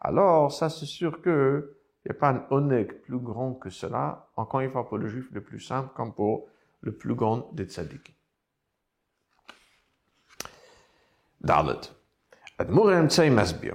Alors, 0.00 0.52
ça, 0.52 0.68
c'est 0.68 0.86
sûr 0.86 1.20
que 1.20 1.76
il 2.04 2.10
n'y 2.10 2.16
a 2.16 2.18
pas 2.18 2.30
un 2.30 2.46
oneg 2.50 3.00
plus 3.02 3.18
grand 3.18 3.54
que 3.54 3.70
cela, 3.70 4.28
encore 4.36 4.60
une 4.60 4.70
fois 4.70 4.88
pour 4.88 4.98
le 4.98 5.06
juif 5.06 5.28
le 5.30 5.40
plus 5.40 5.60
simple, 5.60 5.90
comme 5.94 6.12
pour 6.12 6.48
le 6.80 6.92
plus 6.92 7.14
grand 7.14 7.50
des 7.52 7.64
tzaddik. 7.66 8.14
ד' 11.44 11.50
אדמו"ר 12.58 12.90
האמצעי 12.90 13.30
מסביר 13.30 13.74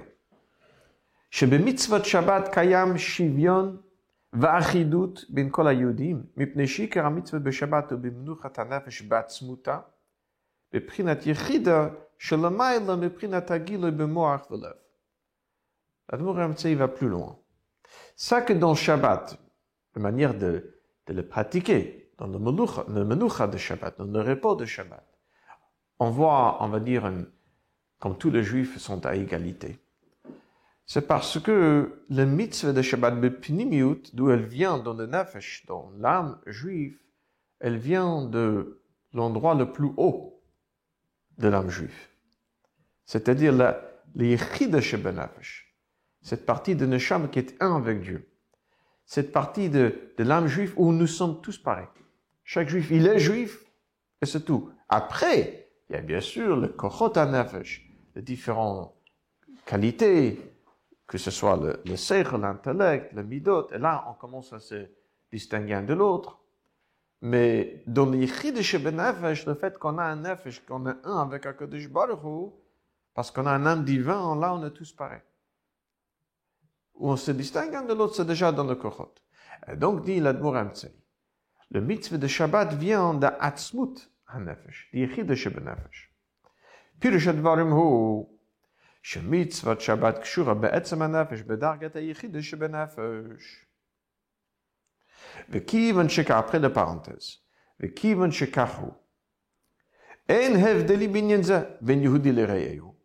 שבמצוות 1.30 2.04
שבת 2.04 2.48
קיים 2.52 2.98
שוויון 2.98 3.76
va 16.75 16.87
plus 16.87 17.09
loin. 17.09 17.37
Ça 18.15 18.41
que 18.41 18.53
dans 18.53 18.73
Shabbat, 18.73 19.37
la 19.95 20.01
manière 20.01 20.33
de, 20.33 20.79
de 21.05 21.13
le 21.13 21.27
pratiquer, 21.27 22.11
dans 22.17 22.27
le 22.27 22.39
menucha, 22.39 22.85
le 22.87 23.05
menucha 23.05 23.47
de 23.47 23.57
Shabbat, 23.57 23.97
dans 23.99 24.05
le 24.05 24.21
repos 24.21 24.55
de 24.55 24.65
Shabbat, 24.65 25.05
on 25.99 26.09
voit, 26.09 26.57
on 26.63 26.69
va 26.69 26.79
dire, 26.79 27.11
comme 27.99 28.17
tous 28.17 28.31
les 28.31 28.43
juifs 28.43 28.77
sont 28.79 29.05
à 29.05 29.15
égalité 29.15 29.82
c'est 30.85 31.07
parce 31.07 31.39
que 31.39 32.03
le 32.09 32.25
mitzvah 32.25 32.73
de 32.73 32.81
Shabbat 32.81 33.19
Bepnimiut, 33.19 34.01
d'où 34.13 34.29
elle 34.29 34.45
vient 34.45 34.77
dans 34.77 34.93
le 34.93 35.05
nefesh, 35.05 35.65
dans 35.65 35.91
l'âme 35.97 36.39
juive, 36.45 36.99
elle 37.59 37.77
vient 37.77 38.25
de 38.25 38.81
l'endroit 39.13 39.55
le 39.55 39.71
plus 39.71 39.91
haut 39.97 40.41
de 41.37 41.47
l'âme 41.47 41.69
juive. 41.69 41.95
C'est-à-dire 43.05 43.53
la, 43.53 43.81
de 44.15 45.11
Nefesh, 45.11 45.73
cette 46.21 46.45
partie 46.45 46.75
de 46.75 46.85
Nesham 46.85 47.29
qui 47.29 47.39
est 47.39 47.55
un 47.61 47.77
avec 47.77 48.01
Dieu. 48.01 48.29
Cette 49.05 49.31
partie 49.31 49.69
de, 49.69 50.13
de 50.17 50.23
l'âme 50.23 50.47
juive 50.47 50.73
où 50.77 50.91
nous 50.91 51.07
sommes 51.07 51.41
tous 51.41 51.57
pareils. 51.57 51.87
Chaque 52.43 52.69
juif, 52.69 52.89
il 52.91 53.07
est 53.07 53.19
juif, 53.19 53.63
et 54.21 54.25
c'est 54.25 54.41
tout. 54.41 54.69
Après, 54.89 55.69
il 55.89 55.93
y 55.93 55.95
a 55.95 56.01
bien 56.01 56.21
sûr 56.21 56.57
le 56.57 56.67
Kochot 56.69 57.13
Nefesh, 57.15 57.89
les 58.15 58.21
différentes 58.21 58.93
qualités, 59.65 60.39
que 61.07 61.17
ce 61.17 61.31
soit 61.31 61.57
le, 61.57 61.81
le 61.85 62.37
l'intellect, 62.37 63.13
le 63.13 63.23
midot, 63.23 63.69
et 63.71 63.77
là, 63.77 64.05
on 64.09 64.13
commence 64.13 64.53
à 64.53 64.59
se 64.59 64.87
distinguer 65.31 65.73
un 65.73 65.83
de 65.83 65.93
l'autre. 65.93 66.39
Mais 67.21 67.83
dans 67.87 68.09
l'Ichidische 68.09 68.77
Benefesh, 68.77 69.45
le 69.45 69.55
fait 69.55 69.77
qu'on 69.77 69.97
a 69.97 70.03
un 70.03 70.17
nefesh, 70.17 70.65
qu'on 70.65 70.85
est 70.87 71.05
un 71.05 71.19
avec 71.19 71.45
Akadosh 71.45 71.87
Baruch 71.89 72.51
parce 73.13 73.31
qu'on 73.31 73.45
a 73.45 73.51
un 73.51 73.65
âme 73.65 73.85
divin, 73.85 74.35
là, 74.39 74.53
on 74.53 74.65
est 74.65 74.71
tous 74.71 74.91
pareils. 74.91 75.21
Où 76.95 77.09
on 77.11 77.15
se 77.15 77.31
distingue 77.31 77.75
un 77.75 77.83
de 77.83 77.93
l'autre, 77.93 78.15
c'est 78.15 78.25
déjà 78.25 78.51
dans 78.51 78.65
le 78.65 78.75
Kochot. 78.75 79.13
Et 79.71 79.75
donc, 79.75 80.03
dit 80.03 80.19
l'Admur 80.19 80.55
le 81.71 81.81
mitzvah 81.81 82.17
de 82.17 82.27
Shabbat 82.27 82.73
vient 82.73 83.15
d'Atzmut 83.15 84.11
HaNefesh, 84.27 84.89
l'Ichidische 84.93 85.49
Benefesh. 85.49 86.13
Puis 86.99 87.09
le 87.09 87.17
Shadvarim 87.17 87.71
Hu, 87.71 88.25
שמצוות 89.03 89.81
שבת 89.81 90.19
קשורה 90.19 90.53
בעצם 90.53 91.01
הנפש, 91.01 91.41
בדרגת 91.41 91.95
היחיד 91.95 92.41
שבנפש. 92.41 93.65
וכיוון 95.49 96.09
שכך, 96.09 96.41
le 96.53 96.77
parenthèse, 96.77 97.37
וכיוון 97.79 98.31
שכך 98.31 98.75
הוא, 98.75 98.93
אין 100.29 100.55
הבדלים 100.55 101.13
בעניין 101.13 101.43
זה 101.43 101.59
בין 101.81 102.01
יהודי 102.01 102.31
לרעהו, 102.31 102.95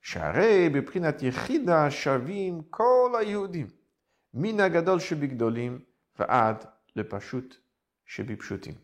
שהרי 0.00 0.68
בבחינת 0.68 1.22
יחידה 1.22 1.90
שווים 1.90 2.62
כל 2.70 3.12
היהודים, 3.20 3.66
מן 4.34 4.60
הגדול 4.60 5.00
שבגדולים 5.00 5.84
ועד 6.18 6.64
לפשוט 6.96 7.56
שבפשוטים. 8.06 8.83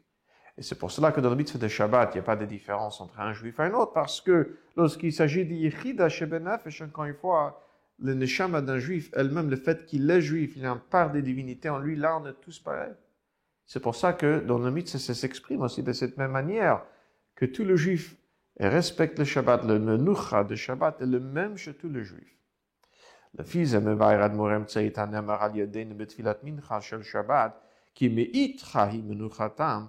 Et 0.61 0.63
c'est 0.63 0.75
pour 0.75 0.91
cela 0.91 1.11
que 1.11 1.23
dans 1.23 1.31
le 1.31 1.37
mitzvah 1.37 1.59
de 1.59 1.69
Shabbat, 1.69 2.11
il 2.13 2.19
n'y 2.19 2.21
a 2.21 2.23
pas 2.23 2.37
de 2.37 2.45
différence 2.45 3.01
entre 3.01 3.19
un 3.19 3.33
juif 3.33 3.59
et 3.59 3.63
un 3.63 3.73
autre, 3.73 3.95
parce 3.95 4.21
que 4.21 4.59
lorsqu'il 4.77 5.11
s'agit 5.11 5.41
Yechida 5.43 6.09
et 6.09 6.83
encore 6.83 7.05
une 7.07 7.15
fois, 7.15 7.67
le 7.99 8.13
neshama 8.13 8.61
d'un 8.61 8.79
juif, 8.79 9.11
elle-même, 9.15 9.49
le 9.49 9.57
fait 9.57 9.87
qu'il 9.87 10.11
est 10.11 10.21
juif, 10.21 10.53
il 10.57 10.67
a 10.67 10.73
une 10.73 10.79
part 10.79 11.13
des 11.13 11.23
divinités 11.23 11.71
en 11.71 11.79
lui, 11.79 11.97
là, 11.97 12.19
on 12.19 12.27
est 12.27 12.35
tous 12.43 12.59
pareils. 12.59 12.93
C'est 13.65 13.81
pour 13.81 13.97
ça 13.97 14.13
que 14.13 14.41
dans 14.41 14.59
le 14.59 14.71
mitzvah, 14.71 14.99
ça 14.99 15.15
s'exprime 15.15 15.63
aussi 15.63 15.83
de 15.83 15.95
cette 15.95 16.19
même 16.19 16.33
manière, 16.33 16.83
que 17.37 17.47
tout 17.47 17.65
le 17.65 17.77
juif 17.77 18.15
respecte 18.59 19.19
le 19.19 19.25
Shabbat, 19.25 19.65
le 19.65 19.79
menucha 19.79 20.45
de 20.45 20.57
Shabbat 20.57 21.01
est 21.01 21.07
le 21.07 21.21
même 21.21 21.57
chez 21.57 21.73
tous 21.73 21.89
les 21.89 22.05
juifs. 22.05 22.37
Le 23.39 23.45
fils 23.45 23.71
Shabbat, 27.03 27.63
qui 27.95 28.11
meitcha 28.11 28.93
hi 28.93 29.03
menuchatam, 29.03 29.89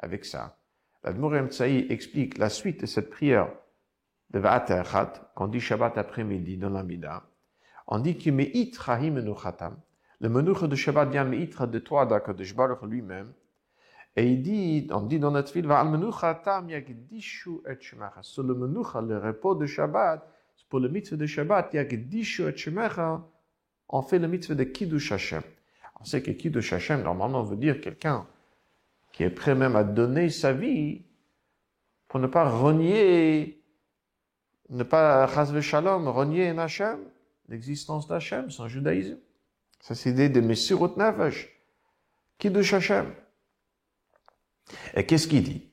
avec 0.00 0.24
ça, 0.24 0.56
l'Admor 1.02 1.32
Tsaï 1.48 1.86
explique 1.90 2.38
la 2.38 2.48
suite 2.48 2.80
de 2.82 2.86
cette 2.86 3.10
prière 3.10 3.50
de 4.30 4.38
Va'aterchat, 4.38 5.32
qu'on 5.34 5.48
dit 5.48 5.60
Shabbat 5.60 5.98
après-midi 5.98 6.56
dans 6.58 6.70
l'Amida. 6.70 7.24
On 7.86 7.98
dit 7.98 8.18
que 8.18 8.30
Me'itra 8.30 9.00
hi 9.00 9.10
menuchatam. 9.10 9.76
Le 10.20 10.28
menucha 10.28 10.66
de 10.66 10.76
Shabbat 10.76 11.10
vient 11.10 11.24
Me'itra 11.24 11.66
de 11.66 11.78
toi, 11.78 12.06
d'Akadosh 12.06 12.54
Baruch 12.54 12.82
lui-même. 12.82 13.32
Et 14.14 14.26
il 14.26 14.42
dit, 14.42 14.88
on 14.90 15.02
dit 15.02 15.18
dans 15.18 15.30
notre 15.30 15.50
fil, 15.50 15.66
Va'al 15.66 15.88
menuchatam 15.88 16.68
yagdishu 16.68 17.62
et 17.66 17.80
shemecha. 17.80 18.22
Sur 18.22 18.42
le 18.42 18.54
menucha, 18.54 19.00
le 19.00 19.18
repos 19.18 19.54
de 19.54 19.66
Shabbat, 19.66 20.24
pour 20.68 20.80
le 20.80 20.88
mitzvah 20.88 21.16
de 21.16 21.26
Shabbat, 21.26 21.72
yagdishu 21.74 22.46
et 22.48 22.56
shemecha, 22.56 23.24
on 23.88 24.02
fait 24.02 24.18
le 24.18 24.28
mitzvah 24.28 24.54
de 24.54 24.64
Kiddush 24.64 25.12
Hashem. 25.12 25.42
On 26.00 26.04
sait 26.04 26.22
que 26.22 26.30
qui 26.30 26.50
de 26.50 26.58
Hashem, 26.60 27.02
normalement, 27.02 27.42
veut 27.42 27.56
dire 27.56 27.80
quelqu'un 27.80 28.26
qui 29.12 29.24
est 29.24 29.30
prêt 29.30 29.54
même 29.54 29.76
à 29.76 29.84
donner 29.84 30.30
sa 30.30 30.52
vie 30.52 31.02
pour 32.06 32.20
ne 32.20 32.26
pas 32.26 32.48
renier, 32.48 33.62
ne 34.70 34.82
pas, 34.82 35.26
chasve 35.26 35.60
shalom, 35.60 36.08
renier 36.08 36.48
un 36.48 36.58
Hashem, 36.58 37.00
l'existence 37.48 38.06
d'Hachem, 38.06 38.50
son 38.50 38.68
judaïsme. 38.68 39.18
Ça, 39.80 39.94
c'est 39.94 40.10
l'idée 40.10 40.28
de 40.28 40.40
Messirut 40.40 40.96
Nefesh, 40.96 41.48
qui 42.38 42.50
de 42.50 42.60
Hashem. 42.60 43.12
Et 44.94 45.04
qu'est-ce 45.04 45.26
qu'il 45.26 45.42
dit? 45.42 45.70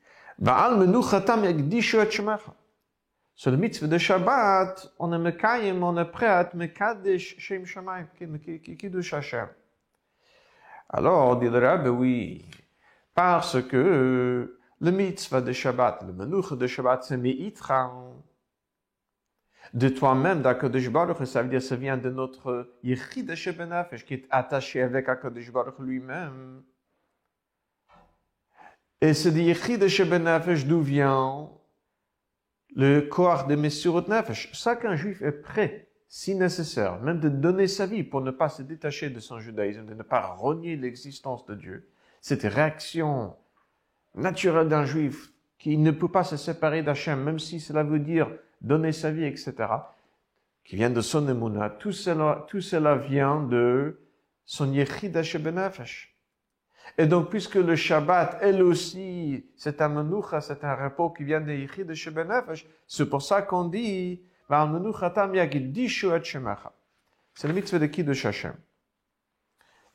Sur 3.37 3.51
le 3.51 3.57
mitzvah 3.57 3.87
de 3.87 3.97
Shabbat, 3.97 4.93
on 4.99 5.13
est 5.13 5.17
mekayim, 5.17 5.83
on 5.83 5.97
est 5.97 6.05
prêt 6.05 6.27
à 6.27 6.41
être 6.41 6.53
mekadesh 6.55 7.37
shem 7.37 7.65
shamayim, 7.65 8.07
kiddush 8.77 9.13
Hashem. 9.13 9.47
Alors, 10.89 11.37
dit 11.39 11.49
le 11.49 11.59
Rabbi, 11.59 11.89
oui, 11.89 12.45
parce 13.13 13.61
que 13.61 14.59
le 14.79 14.91
mitzvah 14.91 15.41
de 15.41 15.51
Shabbat, 15.51 16.03
le 16.05 16.13
menuch 16.13 16.53
de 16.53 16.67
Shabbat, 16.67 17.03
c'est 17.03 17.17
mi'itra. 17.17 17.91
De 19.73 19.89
toi-même, 19.89 20.41
d'Akadosh 20.41 20.89
Baruch, 20.89 21.25
ça 21.25 21.41
veut 21.41 21.49
dire, 21.49 21.61
ça 21.61 21.75
vient 21.75 21.97
de 21.97 22.09
notre 22.09 22.75
Yechid 22.83 23.33
Shebenafesh, 23.33 24.05
qui 24.05 24.13
est 24.13 24.27
attaché 24.29 24.81
avec 24.81 25.09
Akadosh 25.09 25.51
Baruch 25.51 25.79
lui-même. 25.79 26.63
Et 29.01 29.13
c'est 29.13 29.31
de 29.31 29.39
Yechid 29.39 29.87
Shebenafesh 29.87 30.65
d'où 30.65 30.81
vient 30.81 31.49
le 32.75 33.01
corps 33.01 33.47
de 33.47 33.55
Messurot 33.55 34.07
Nefesh? 34.07 34.51
Chaque 34.53 34.87
juif 34.93 35.21
est 35.21 35.31
prêt 35.31 35.89
si 36.07 36.35
nécessaire, 36.35 37.01
même 37.01 37.19
de 37.19 37.29
donner 37.29 37.67
sa 37.67 37.85
vie 37.85 38.03
pour 38.03 38.21
ne 38.21 38.31
pas 38.31 38.49
se 38.49 38.61
détacher 38.61 39.09
de 39.09 39.19
son 39.19 39.39
judaïsme, 39.39 39.85
de 39.85 39.93
ne 39.93 40.03
pas 40.03 40.27
renier 40.27 40.75
l'existence 40.75 41.45
de 41.45 41.55
Dieu, 41.55 41.89
cette 42.21 42.43
réaction 42.43 43.35
naturelle 44.13 44.69
d'un 44.69 44.85
juif 44.85 45.31
qui 45.57 45.77
ne 45.77 45.91
peut 45.91 46.07
pas 46.07 46.23
se 46.23 46.37
séparer 46.37 46.83
d'Hachem, 46.83 47.21
même 47.23 47.39
si 47.39 47.59
cela 47.59 47.83
veut 47.83 47.99
dire 47.99 48.31
donner 48.61 48.91
sa 48.91 49.11
vie, 49.11 49.25
etc., 49.25 49.53
qui 50.63 50.75
vient 50.75 50.89
de 50.89 51.01
son 51.01 51.27
émouna, 51.27 51.69
tout 51.69 51.91
cela, 51.91 52.45
tout 52.47 52.61
cela 52.61 52.95
vient 52.95 53.41
de 53.41 53.99
son 54.45 54.71
yechid 54.73 55.13
benefesh. 55.41 56.15
Et 56.97 57.07
donc, 57.07 57.29
puisque 57.29 57.55
le 57.55 57.75
Shabbat, 57.75 58.37
elle 58.41 58.61
aussi, 58.63 59.45
c'est 59.55 59.81
un 59.81 59.89
menoucha, 59.89 60.39
c'est 60.39 60.63
un 60.63 60.75
repos 60.75 61.09
qui 61.09 61.23
vient 61.23 61.41
de 61.41 61.93
Shebenefesh, 61.93 62.65
c'est 62.87 63.09
pour 63.09 63.21
ça 63.21 63.41
qu'on 63.41 63.65
dit, 63.65 64.21
c'est 67.33 67.47
le 67.47 67.53
mitzvah 67.53 67.79
de 67.79 67.85
Kiddush 67.87 68.25
Hashem. 68.25 68.53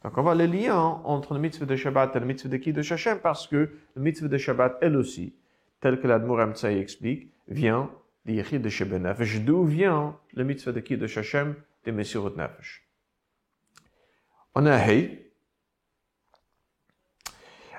Donc, 0.02 0.16
on 0.16 0.22
voit 0.22 0.34
le 0.34 0.46
lien 0.46 0.78
entre 0.78 1.34
le 1.34 1.40
mitzvah 1.40 1.66
de 1.66 1.76
Shabbat 1.76 2.16
et 2.16 2.20
le 2.20 2.26
mitzvah 2.26 2.48
de 2.48 2.56
Kiddush 2.56 2.92
Hashem 2.92 3.18
parce 3.20 3.46
que 3.46 3.70
le 3.94 4.02
mitzvah 4.02 4.28
de 4.28 4.38
Shabbat, 4.38 4.78
elle 4.80 4.96
aussi, 4.96 5.34
tel 5.80 6.00
que 6.00 6.06
l'Admour 6.06 6.40
Amtsaï 6.40 6.78
explique, 6.78 7.32
vient 7.48 7.90
des 8.24 8.34
Yichid 8.34 8.62
de 8.62 8.68
Shebenefesh. 8.68 9.40
D'où 9.40 9.64
vient 9.64 10.16
le 10.34 10.44
mitzvah 10.44 10.72
de 10.72 10.80
Kiddush 10.80 11.18
Hashem 11.18 11.54
des 11.84 11.92
Messirut 11.92 12.36
Nefesh. 12.36 12.86
On 14.54 14.66
a 14.66 14.76
Hey, 14.76 15.30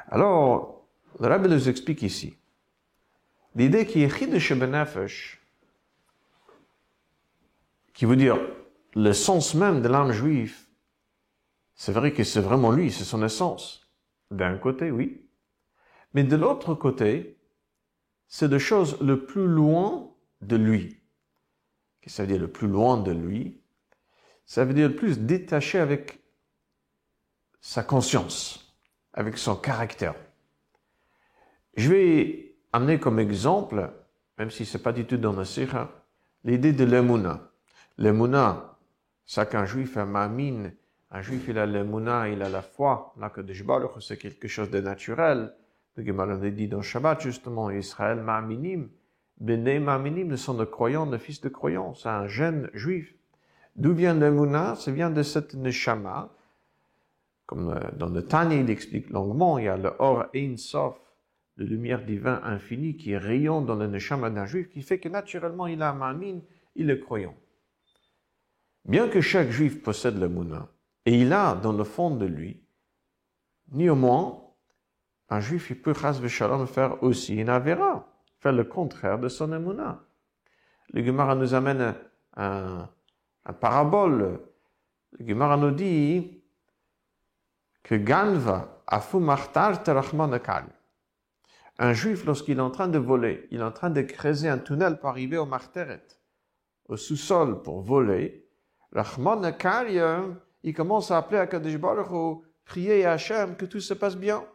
alors, 0.08 0.86
le 1.20 1.28
Rabbi 1.28 1.50
nous 1.50 1.70
explique 1.70 2.02
ici 2.04 2.36
l'idée 3.56 3.86
qui 3.86 4.04
est 4.04 4.28
de 4.28 4.40
Shebenefesh, 4.40 5.41
qui 7.94 8.06
veut 8.06 8.16
dire 8.16 8.38
le 8.96 9.14
sens 9.14 9.54
même 9.56 9.82
de 9.82 9.88
l'âme 9.88 10.12
juive, 10.12 10.58
c'est 11.76 11.92
vrai 11.92 12.14
que 12.14 12.24
c'est 12.24 12.42
vraiment 12.42 12.72
lui, 12.72 12.92
c'est 12.92 13.04
son 13.04 13.24
essence. 13.24 13.92
D'un 14.30 14.58
côté, 14.58 14.92
oui. 14.92 15.28
Mais 16.14 16.24
de 16.24 16.36
l'autre 16.36 16.76
côté, 16.76 17.38
c'est 18.28 18.50
de 18.50 18.58
choses 18.58 19.00
le 19.02 19.26
plus 19.26 19.48
loin 19.48 20.14
de 20.42 20.56
lui. 20.56 21.02
Qu'est-ce 22.02 22.16
que 22.16 22.18
ça 22.18 22.24
veut 22.24 22.32
dire 22.32 22.42
le 22.42 22.52
plus 22.52 22.68
loin 22.68 22.98
de 22.98 23.12
lui? 23.12 23.62
Ça 24.46 24.66
veut 24.66 24.74
dire 24.74 24.90
le 24.90 24.96
plus 24.96 25.20
détaché 25.20 25.80
avec 25.80 26.20
sa 27.62 27.84
conscience 27.84 28.72
avec 29.14 29.38
son 29.38 29.56
caractère. 29.56 30.16
Je 31.76 31.90
vais 31.90 32.56
amener 32.74 33.00
comme 33.00 33.20
exemple, 33.20 33.92
même 34.38 34.52
si 34.52 34.66
c'est 34.66 34.82
pas 34.82 34.94
du 34.94 35.06
tout 35.06 35.18
dans 35.18 35.34
le 35.34 35.46
Sikha, 35.46 35.90
l'idée 36.44 36.74
de 36.74 36.84
l'emuna. 36.84 37.51
L'emuna, 38.02 38.80
ça 39.28 39.46
qu'un 39.46 39.66
juif 39.66 39.96
a 39.96 40.06
mamine, 40.06 40.74
un 41.12 41.22
juif 41.22 41.48
il 41.48 41.60
a 41.60 41.68
l'emuna, 41.68 42.30
il 42.30 42.42
a 42.42 42.50
la 42.50 42.64
foi, 42.64 43.14
là 43.20 43.30
que 43.30 43.42
c'est 44.00 44.18
quelque 44.18 44.48
chose 44.48 44.72
de 44.72 44.80
naturel. 44.80 45.54
Le 45.96 46.04
Gemara 46.04 46.36
dit 46.38 46.68
dans 46.68 46.82
Shabbat 46.82 47.22
justement, 47.22 47.70
Israël 47.70 48.20
ma'aminim, 48.22 48.90
Bene 49.40 49.80
ma'aminim 49.80 50.36
sont 50.36 50.56
de 50.56 50.66
croyants, 50.66 51.06
de 51.06 51.20
fils 51.20 51.42
de 51.42 51.50
croyants, 51.50 51.94
c'est 51.94 52.10
un 52.10 52.26
jeune 52.26 52.72
juif. 52.74 53.14
D'où 53.76 53.94
vient 53.94 54.16
l'emuna? 54.16 54.74
Ça 54.78 54.92
vient 54.92 55.12
de 55.12 55.22
cette 55.22 55.54
neshama, 55.54 56.34
comme 57.46 57.70
euh, 57.70 57.80
dans 57.98 58.10
le 58.10 58.26
Tanya, 58.26 58.56
il 58.56 58.72
explique 58.72 59.12
longuement, 59.12 59.60
il 59.60 59.66
y 59.66 59.68
a 59.68 59.78
le 59.78 59.92
Or 60.00 60.26
Ein 60.34 60.58
Sof, 60.58 61.00
le 61.56 61.66
lumière 61.66 62.04
divin 62.04 62.42
infini 62.46 62.98
qui 62.98 63.16
rayonne 63.16 63.68
dans 63.68 63.76
le 63.76 63.86
Neshama 63.86 64.32
d'un 64.32 64.48
juif, 64.48 64.70
qui 64.70 64.82
fait 64.82 64.98
que 64.98 65.08
naturellement 65.08 65.68
il 65.68 65.84
a 65.84 65.92
un 65.92 65.94
mamine, 65.94 66.42
il 66.76 66.90
est 66.90 67.00
croyant. 67.00 67.36
Bien 68.86 69.08
que 69.08 69.22
chaque 69.22 69.50
juif 69.50 69.82
possède 69.84 70.20
le 70.20 70.28
Mouna, 70.28 70.68
et 71.06 71.20
il 71.20 71.34
a 71.34 71.56
dans 71.56 71.74
le 71.74 71.84
fond 71.84 72.16
de 72.16 72.26
lui, 72.26 72.64
néanmoins, 73.72 74.42
un 75.30 75.40
juif, 75.40 75.70
il 75.70 75.82
peut, 75.82 75.94
faire 75.94 77.02
aussi 77.04 77.38
une 77.38 77.50
avera, 77.50 78.06
faire 78.40 78.52
le 78.52 78.66
contraire 78.66 79.18
de 79.18 79.30
son 79.30 79.48
Mouna. 79.48 80.04
Le 80.94 81.06
Gemara 81.06 81.36
nous 81.36 81.54
amène 81.54 81.96
un, 82.36 82.90
parabole. 83.62 84.42
Le 85.14 85.28
Gemara 85.28 85.56
nous 85.56 85.72
dit, 85.72 86.44
que 87.84 87.96
Ganva 87.96 88.84
Un 91.80 91.94
juif, 91.94 92.26
lorsqu'il 92.26 92.58
est 92.58 92.62
en 92.62 92.72
train 92.72 92.88
de 92.90 92.98
voler, 92.98 93.48
il 93.52 93.62
est 93.62 93.64
en 93.64 93.72
train 93.72 93.90
de 93.90 94.02
creuser 94.02 94.50
un 94.50 94.58
tunnel 94.58 95.00
pour 95.00 95.10
arriver 95.10 95.38
au 95.38 95.46
Marteret, 95.46 96.06
au 96.90 96.98
sous-sol 96.98 97.62
pour 97.64 97.82
voler. 97.82 98.50
Rahman 98.92 99.56
il 100.64 100.74
commence 100.74 101.12
à 101.12 101.18
appeler 101.18 101.40
à 101.40 101.48
Kadesh 101.48 101.78
Baruch 101.78 102.44
prier 102.66 103.06
à 103.06 103.14
Hachem 103.14 103.56
que 103.56 103.66
tout 103.66 103.80
se 103.80 103.94
passe 103.94 104.16
bien. 104.16 104.46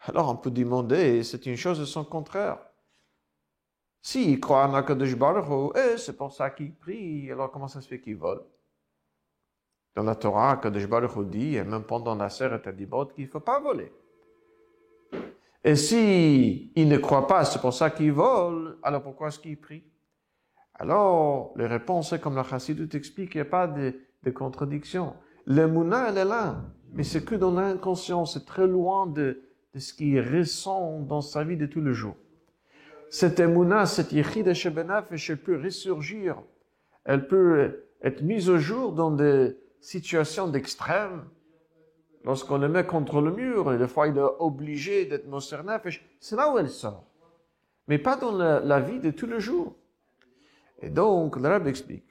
Alors 0.00 0.30
on 0.30 0.36
peut 0.36 0.50
demander, 0.50 1.22
c'est 1.22 1.46
une 1.46 1.56
chose 1.56 1.78
de 1.78 1.84
son 1.84 2.04
contraire. 2.04 2.58
S'il 4.02 4.40
croit 4.40 4.66
en 4.66 4.74
Akadosh 4.74 5.14
Baruch 5.14 5.76
eh, 5.76 5.98
c'est 5.98 6.16
pour 6.16 6.32
ça 6.32 6.50
qu'il 6.50 6.74
prie, 6.74 7.30
alors 7.30 7.50
comment 7.50 7.68
ça 7.68 7.80
se 7.80 7.88
fait 7.88 8.00
qu'il 8.00 8.16
vole? 8.16 8.42
Dans 9.94 10.04
la 10.04 10.14
Torah, 10.14 10.56
Kadosh 10.56 10.86
Baruch 10.86 11.28
dit, 11.28 11.56
et 11.56 11.64
même 11.64 11.84
pendant 11.84 12.14
la 12.14 12.30
serre 12.30 12.60
et 12.66 12.72
Dibot, 12.72 13.06
qu'il 13.06 13.24
ne 13.24 13.30
faut 13.30 13.40
pas 13.40 13.60
voler. 13.60 13.92
Et 15.62 15.76
si 15.76 16.72
il 16.74 16.88
ne 16.88 16.96
croit 16.96 17.26
pas, 17.26 17.44
c'est 17.44 17.60
pour 17.60 17.74
ça 17.74 17.90
qu'il 17.90 18.12
vole, 18.12 18.78
alors 18.82 19.02
pourquoi 19.02 19.28
est-ce 19.28 19.38
qu'il 19.38 19.60
prie? 19.60 19.84
Alors, 20.80 21.52
les 21.56 21.66
réponses, 21.66 22.14
comme 22.20 22.34
la 22.34 22.42
Chassidut 22.42 22.88
explique, 22.94 23.34
il 23.34 23.38
n'y 23.38 23.42
a 23.42 23.44
pas 23.44 23.68
de, 23.68 23.94
de 24.24 24.30
contradiction. 24.30 25.14
L'émouna, 25.46 26.08
elle 26.08 26.18
est 26.18 26.24
là, 26.24 26.64
mais 26.92 27.04
c'est 27.04 27.24
que 27.24 27.36
dans 27.36 27.52
l'inconscient, 27.52 28.24
c'est 28.24 28.44
très 28.44 28.66
loin 28.66 29.06
de, 29.06 29.42
ce 29.76 29.94
qu'il 29.94 30.18
ressent 30.20 31.00
dans 31.00 31.20
sa 31.20 31.44
vie 31.44 31.56
de 31.56 31.66
tous 31.66 31.80
les 31.80 31.92
jours. 31.92 32.16
Cette 33.10 33.38
émouna, 33.38 33.86
cette 33.86 34.10
yichid 34.10 34.46
de 34.46 34.52
Shebenaf, 34.52 35.06
elle 35.10 35.36
peut 35.36 35.60
ressurgir, 35.62 36.42
elle 37.04 37.28
peut 37.28 37.84
être 38.02 38.22
mise 38.22 38.48
au 38.48 38.58
jour 38.58 38.92
dans 38.92 39.12
des, 39.12 39.56
situation 39.80 40.48
d'extrême, 40.48 41.24
lorsqu'on 42.24 42.58
le 42.58 42.68
met 42.68 42.84
contre 42.84 43.20
le 43.20 43.32
mur, 43.32 43.72
et 43.72 43.78
des 43.78 43.88
fois 43.88 44.08
il 44.08 44.16
est 44.16 44.30
obligé 44.38 45.06
d'être 45.06 45.26
Nefesh, 45.26 46.04
c'est 46.20 46.36
là 46.36 46.52
où 46.52 46.58
elle 46.58 46.68
sort. 46.68 47.04
Mais 47.88 47.98
pas 47.98 48.16
dans 48.16 48.32
la, 48.36 48.80
vie 48.80 49.00
de 49.00 49.10
tous 49.10 49.26
les 49.26 49.40
jours. 49.40 49.74
Et 50.80 50.90
donc, 50.90 51.36
l'arabe 51.36 51.66
explique. 51.66 52.08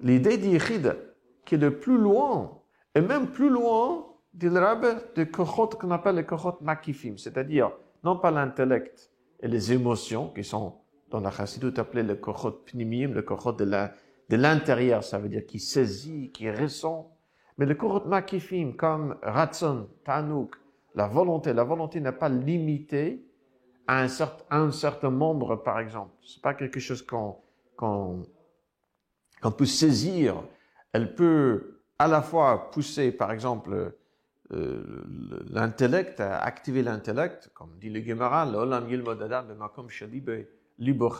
L'idée 0.00 0.38
d'Yichid, 0.38 0.96
qui 1.44 1.54
est 1.54 1.58
le 1.58 1.78
plus 1.78 1.98
loin, 1.98 2.62
et 2.94 3.00
même 3.00 3.28
plus 3.28 3.50
loin, 3.50 4.06
dit 4.32 4.48
l'arabe, 4.48 5.02
de 5.14 5.24
kochot 5.24 5.68
qu'on 5.68 5.90
appelle 5.90 6.16
les 6.16 6.24
kochot 6.24 6.58
makifim, 6.62 7.16
c'est-à-dire, 7.16 7.70
non 8.02 8.16
pas 8.18 8.30
l'intellect 8.30 9.10
et 9.40 9.48
les 9.48 9.72
émotions, 9.72 10.28
qui 10.30 10.42
sont 10.42 10.74
dans 11.10 11.20
la 11.20 11.30
chassidut 11.30 11.78
appelées 11.78 12.02
le 12.02 12.16
kochot 12.16 12.62
pnimim, 12.64 13.12
le 13.12 13.22
kochot 13.22 13.52
de 13.52 13.64
la, 13.64 13.92
de 14.30 14.36
l'intérieur, 14.36 15.04
ça 15.04 15.18
veut 15.18 15.28
dire 15.28 15.44
qui 15.44 15.58
saisit, 15.58 16.30
qui 16.32 16.50
ressent. 16.50 17.16
Mais 17.58 17.66
le 17.66 17.74
Kurot 17.74 18.06
Makifim, 18.06 18.72
comme 18.72 19.16
Ratson, 19.22 19.88
Tanouk, 20.04 20.54
la 20.94 21.08
volonté, 21.08 21.52
la 21.52 21.62
volonté 21.62 22.00
n'est 22.00 22.12
pas 22.12 22.30
limitée 22.30 23.22
à 23.90 24.02
un, 24.02 24.70
certain, 24.70 25.10
membre, 25.10 25.56
par 25.56 25.80
exemple. 25.80 26.14
C'est 26.22 26.40
pas 26.40 26.54
quelque 26.54 26.78
chose 26.78 27.04
qu'on 27.04 28.22
peut 29.56 29.66
saisir. 29.66 30.44
Elle 30.92 31.12
peut 31.16 31.82
à 31.98 32.06
la 32.06 32.22
fois 32.22 32.70
pousser, 32.70 33.10
par 33.10 33.32
exemple, 33.32 33.92
euh, 34.52 35.04
l'intellect, 35.50 36.20
activer 36.20 36.82
l'intellect, 36.82 37.50
comme 37.52 37.76
dit 37.80 37.90
le 37.90 38.00
Gemara, 38.00 38.46
l'olam 38.46 38.88
yilmod 38.88 39.20
adam 39.22 39.42
b'makom 39.42 39.88
shadibe 39.88 40.46
libo 40.78 41.12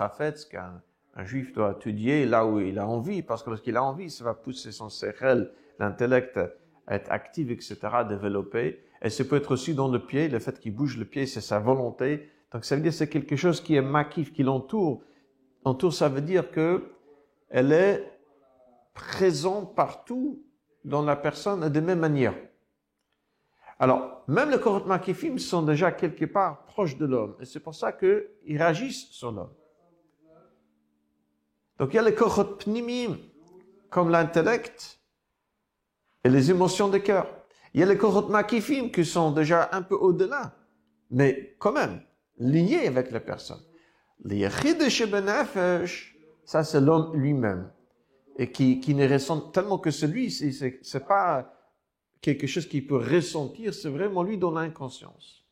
qu'un 0.49 0.81
un 1.17 1.25
juif 1.25 1.53
doit 1.53 1.73
étudier 1.73 2.25
là 2.25 2.47
où 2.47 2.61
il 2.61 2.79
a 2.79 2.87
envie, 2.87 3.23
parce 3.23 3.43
que 3.43 3.51
lorsqu'il 3.51 3.77
a 3.77 3.83
envie, 3.83 4.11
ça 4.11 4.23
va 4.23 4.35
pousser 4.35 4.71
son 4.71 4.89
cerveau, 4.89 5.49
l'intellect, 5.81 6.39
à 6.87 6.95
être 6.95 7.11
actif, 7.11 7.51
etc., 7.51 7.79
à 7.83 8.05
développer. 8.05 8.85
Et 9.03 9.11
ça 9.11 9.25
peut 9.25 9.37
être 9.37 9.51
aussi 9.51 9.75
dans 9.75 9.89
le 9.89 9.99
pied, 9.99 10.29
le 10.29 10.39
fait 10.39 10.61
qu'il 10.61 10.73
bouge 10.73 10.97
le 10.97 11.05
pied, 11.05 11.27
c'est 11.27 11.41
sa 11.41 11.59
volonté. 11.59 12.31
Donc 12.53 12.65
ça 12.65 12.77
veut 12.77 12.83
dire 12.83 12.91
que 12.91 12.97
c'est 12.97 13.09
quelque 13.09 13.37
chose 13.37 13.61
qui 13.61 13.77
est 13.77 13.83
maquif, 13.83 14.33
qui 14.33 14.43
l'entoure. 14.43 15.03
Entoure, 15.65 15.93
ça 15.93 16.09
veut 16.09 16.21
dire 16.21 16.51
que 16.51 16.93
elle 17.49 17.73
est 17.73 18.21
présente 18.95 19.75
partout 19.75 20.43
dans 20.85 21.03
la 21.03 21.17
personne 21.17 21.69
de 21.69 21.81
même 21.81 22.01
manière. 22.01 22.35
Alors, 23.79 24.23
même 24.29 24.51
les 24.51 24.59
corps 24.59 24.87
makifim 24.87 25.39
sont 25.39 25.63
déjà 25.63 25.91
quelque 25.93 26.27
part 26.27 26.65
proches 26.65 26.97
de 26.97 27.07
l'homme. 27.07 27.37
Et 27.41 27.45
c'est 27.45 27.61
pour 27.61 27.75
ça 27.75 27.93
qu'ils 27.93 28.27
réagissent 28.47 29.09
sur 29.11 29.33
l'homme. 29.33 29.53
Donc 31.79 31.95
il 31.95 31.97
y 31.97 31.99
a 31.99 32.03
les 32.03 32.15
kochot 32.15 32.57
pnimim, 32.57 33.17
comme 33.89 34.11
l'intellect 34.11 35.01
et 36.23 36.29
les 36.29 36.51
émotions 36.51 36.89
de 36.89 36.99
cœur. 36.99 37.27
Il 37.73 37.81
y 37.81 37.83
a 37.83 37.87
les 37.87 37.97
kochot 37.97 38.29
makifim 38.29 38.91
qui 38.91 39.05
sont 39.05 39.31
déjà 39.31 39.71
un 39.73 39.83
peu 39.83 39.95
au-delà, 39.95 40.55
mais 41.11 41.57
quand 41.59 41.73
même 41.73 42.03
liés 42.41 42.87
avec 42.87 43.13
la 43.13 43.21
personne. 43.21 43.63
Benefesh, 45.07 46.17
ça 46.45 46.65
c'est 46.65 46.81
l'homme 46.81 47.15
lui-même 47.15 47.71
et 48.37 48.51
qui, 48.51 48.81
qui 48.81 48.95
ne 48.95 49.09
ressent 49.09 49.41
tellement 49.51 49.79
que 49.79 49.91
celui, 49.91 50.31
c'est, 50.31 50.81
c'est 50.83 51.07
pas 51.07 51.55
quelque 52.21 52.47
chose 52.47 52.67
qu'il 52.67 52.87
peut 52.87 52.97
ressentir, 52.97 53.73
c'est 53.75 53.89
vraiment 53.89 54.23
lui 54.23 54.39
dans 54.39 54.51
l'inconscience. 54.51 55.45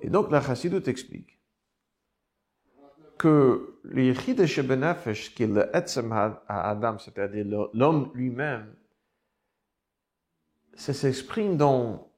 Et 0.00 0.08
donc 0.08 0.30
la 0.30 0.40
Chassidut 0.40 0.88
explique 0.88 1.38
que 3.18 3.78
l'Yichid 3.84 4.38
de 4.38 4.46
Shebenefesh, 4.46 5.34
qui 5.34 5.44
est 5.44 5.46
le 5.46 5.68
Etzem 5.76 6.12
Adam, 6.48 6.98
c'est-à-dire 6.98 7.68
l'homme 7.72 8.10
lui-même, 8.14 8.74
ça 10.74 10.92
s'exprime 10.92 11.56
dans 11.56 12.11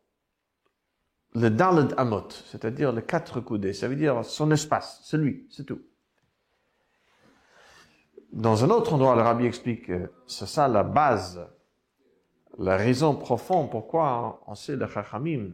le 1.35 1.51
Daled 1.51 1.94
Amot, 1.97 2.29
c'est-à-dire 2.47 2.92
les 2.92 3.03
quatre 3.03 3.40
coudées. 3.40 3.73
Ça 3.73 3.88
veut 3.88 3.97
dire 3.97 4.25
son 4.25 4.51
espace, 4.51 5.01
c'est 5.05 5.16
lui, 5.16 5.47
c'est 5.51 5.64
tout. 5.64 5.83
Dans 8.33 8.64
un 8.64 8.70
autre 8.70 8.94
endroit, 8.94 9.14
le 9.16 9.23
rabbi 9.23 9.47
explique 9.47 9.87
que 9.87 10.11
c'est 10.27 10.47
ça 10.47 10.68
la 10.68 10.83
base, 10.83 11.47
la 12.59 12.77
raison 12.77 13.14
profonde 13.14 13.70
pourquoi 13.70 14.42
on 14.47 14.55
sait 14.55 14.77
le 14.77 14.87
Chachamim 14.87 15.53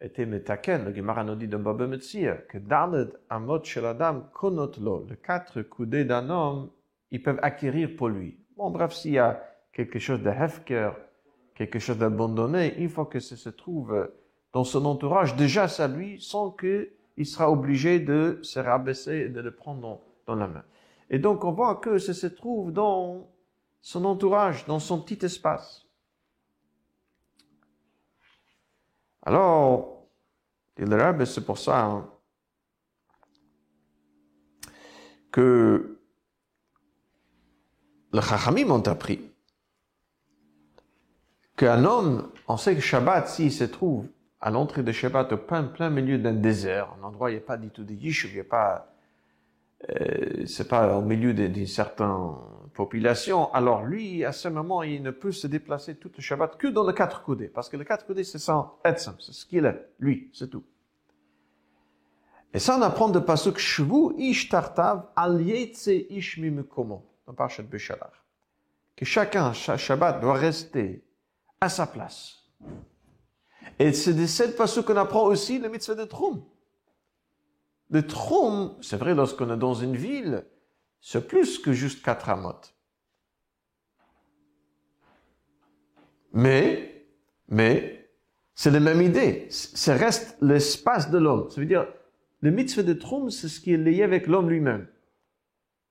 était 0.00 0.26
metaken, 0.26 0.84
le 0.84 0.94
Gemara 0.94 1.24
nous 1.24 1.34
dit 1.34 1.48
dans 1.48 1.58
Baba 1.58 1.86
Metzia, 1.86 2.36
que 2.36 2.58
Daled 2.58 3.18
Amot 3.28 3.64
shel 3.64 3.86
Adam 3.86 4.28
konot 4.32 4.72
lo, 4.80 5.06
les 5.08 5.16
quatre 5.16 5.62
coudées 5.62 6.04
d'un 6.04 6.28
homme, 6.30 6.70
ils 7.10 7.22
peuvent 7.22 7.40
acquérir 7.42 7.96
pour 7.96 8.08
lui. 8.08 8.38
Bon, 8.56 8.70
bref, 8.70 8.92
s'il 8.92 9.12
y 9.12 9.18
a 9.18 9.42
quelque 9.72 9.98
chose 9.98 10.22
de 10.22 10.30
hefker, 10.30 10.92
quelque 11.54 11.78
chose 11.78 11.98
d'abandonné, 11.98 12.74
il 12.78 12.88
faut 12.88 13.06
que 13.06 13.20
ça 13.20 13.36
se 13.36 13.48
trouve 13.48 14.08
dans 14.52 14.64
son 14.64 14.84
entourage, 14.84 15.36
déjà 15.36 15.68
ça 15.68 15.88
lui, 15.88 16.20
sans 16.20 16.50
qu'il 16.50 17.26
sera 17.26 17.50
obligé 17.50 18.00
de 18.00 18.38
se 18.42 18.58
rabaisser 18.58 19.16
et 19.16 19.28
de 19.28 19.40
le 19.40 19.54
prendre 19.54 20.00
dans, 20.26 20.34
la 20.34 20.46
main. 20.46 20.64
Et 21.10 21.18
donc 21.18 21.44
on 21.44 21.52
voit 21.52 21.76
que 21.76 21.98
ça 21.98 22.14
se 22.14 22.26
trouve 22.26 22.72
dans 22.72 23.28
son 23.80 24.04
entourage, 24.04 24.66
dans 24.66 24.78
son 24.78 25.00
petit 25.00 25.24
espace. 25.24 25.86
Alors, 29.22 30.06
le 30.76 31.24
c'est 31.24 31.44
pour 31.44 31.58
ça 31.58 31.84
hein, 31.84 32.10
que 35.32 35.98
le 38.12 38.20
Chachamim 38.20 38.70
ont 38.70 38.82
appris 38.82 39.20
qu'un 41.56 41.84
homme, 41.84 42.30
on 42.46 42.56
sait 42.56 42.74
que 42.74 42.80
Shabbat, 42.80 43.28
s'il 43.28 43.52
se 43.52 43.64
trouve 43.64 44.08
à 44.40 44.50
l'entrée 44.50 44.82
de 44.82 44.92
Shabbat, 44.92 45.32
au 45.32 45.36
plein, 45.36 45.64
plein 45.64 45.90
milieu 45.90 46.18
d'un 46.18 46.32
désert, 46.32 46.94
un 47.00 47.04
endroit 47.04 47.28
où 47.28 47.30
il 47.30 47.34
n'y 47.34 47.38
a 47.38 47.44
pas 47.44 47.56
du 47.56 47.70
tout 47.70 47.84
de 47.84 47.92
yishuv, 47.92 48.30
il 48.30 48.34
n'y 48.34 48.40
a 48.40 48.44
pas, 48.44 48.92
euh, 49.90 50.46
c'est 50.46 50.68
pas 50.68 50.96
au 50.96 51.02
milieu 51.02 51.34
d'une 51.34 51.66
certaine 51.66 52.34
population, 52.72 53.52
alors 53.52 53.84
lui, 53.84 54.24
à 54.24 54.32
ce 54.32 54.48
moment, 54.48 54.82
il 54.84 55.02
ne 55.02 55.10
peut 55.10 55.32
se 55.32 55.48
déplacer 55.48 55.96
tout 55.96 56.10
le 56.16 56.22
Shabbat 56.22 56.56
que 56.56 56.68
dans 56.68 56.84
le 56.84 56.92
quatre 56.92 57.22
coudées, 57.22 57.48
parce 57.48 57.68
que 57.68 57.76
le 57.76 57.84
quatre 57.84 58.06
coudées, 58.06 58.24
c'est 58.24 58.38
son 58.38 58.70
etzem, 58.84 59.14
c'est 59.18 59.32
ce 59.32 59.44
qu'il 59.44 59.64
est, 59.64 59.88
lui, 59.98 60.30
c'est 60.32 60.48
tout. 60.48 60.64
Et 62.54 62.60
ça, 62.60 62.78
on 62.78 62.82
apprend 62.82 63.08
de 63.08 63.18
Pasuk 63.18 63.58
Shvu 63.58 64.14
ish 64.16 64.48
tartav 64.48 65.08
al 65.16 65.40
ish 65.42 66.38
mimukomo, 66.38 67.04
dans 67.26 67.34
Parashat 67.34 67.64
Beshalach. 67.64 68.12
Que 68.96 69.04
chacun, 69.04 69.52
chaque 69.52 69.78
Shabbat, 69.78 70.20
doit 70.20 70.34
rester 70.34 71.04
à 71.60 71.68
sa 71.68 71.86
place. 71.86 72.38
Et 73.78 73.92
c'est 73.92 74.14
de 74.14 74.26
cette 74.26 74.56
façon 74.56 74.82
qu'on 74.82 74.96
apprend 74.96 75.24
aussi 75.24 75.58
le 75.58 75.68
mitzvah 75.68 75.94
de 75.94 76.04
Troum. 76.04 76.42
Le 77.90 78.06
Troum, 78.06 78.76
c'est 78.80 78.96
vrai, 78.96 79.14
lorsqu'on 79.14 79.52
est 79.52 79.56
dans 79.56 79.74
une 79.74 79.96
ville, 79.96 80.44
c'est 81.00 81.26
plus 81.26 81.58
que 81.58 81.72
juste 81.72 82.04
quatre 82.04 82.28
amotes. 82.28 82.74
Mais, 86.32 87.06
mais, 87.48 88.10
c'est 88.54 88.70
la 88.70 88.80
même 88.80 89.00
idée. 89.00 89.46
Ça 89.50 89.94
reste 89.94 90.36
l'espace 90.40 91.10
de 91.10 91.18
l'homme. 91.18 91.48
Ça 91.50 91.60
veut 91.60 91.66
dire, 91.66 91.86
le 92.40 92.50
mitzvah 92.50 92.82
de 92.82 92.92
Troum, 92.92 93.30
c'est 93.30 93.48
ce 93.48 93.60
qui 93.60 93.72
est 93.72 93.78
lié 93.78 94.02
avec 94.02 94.26
l'homme 94.26 94.50
lui-même. 94.50 94.86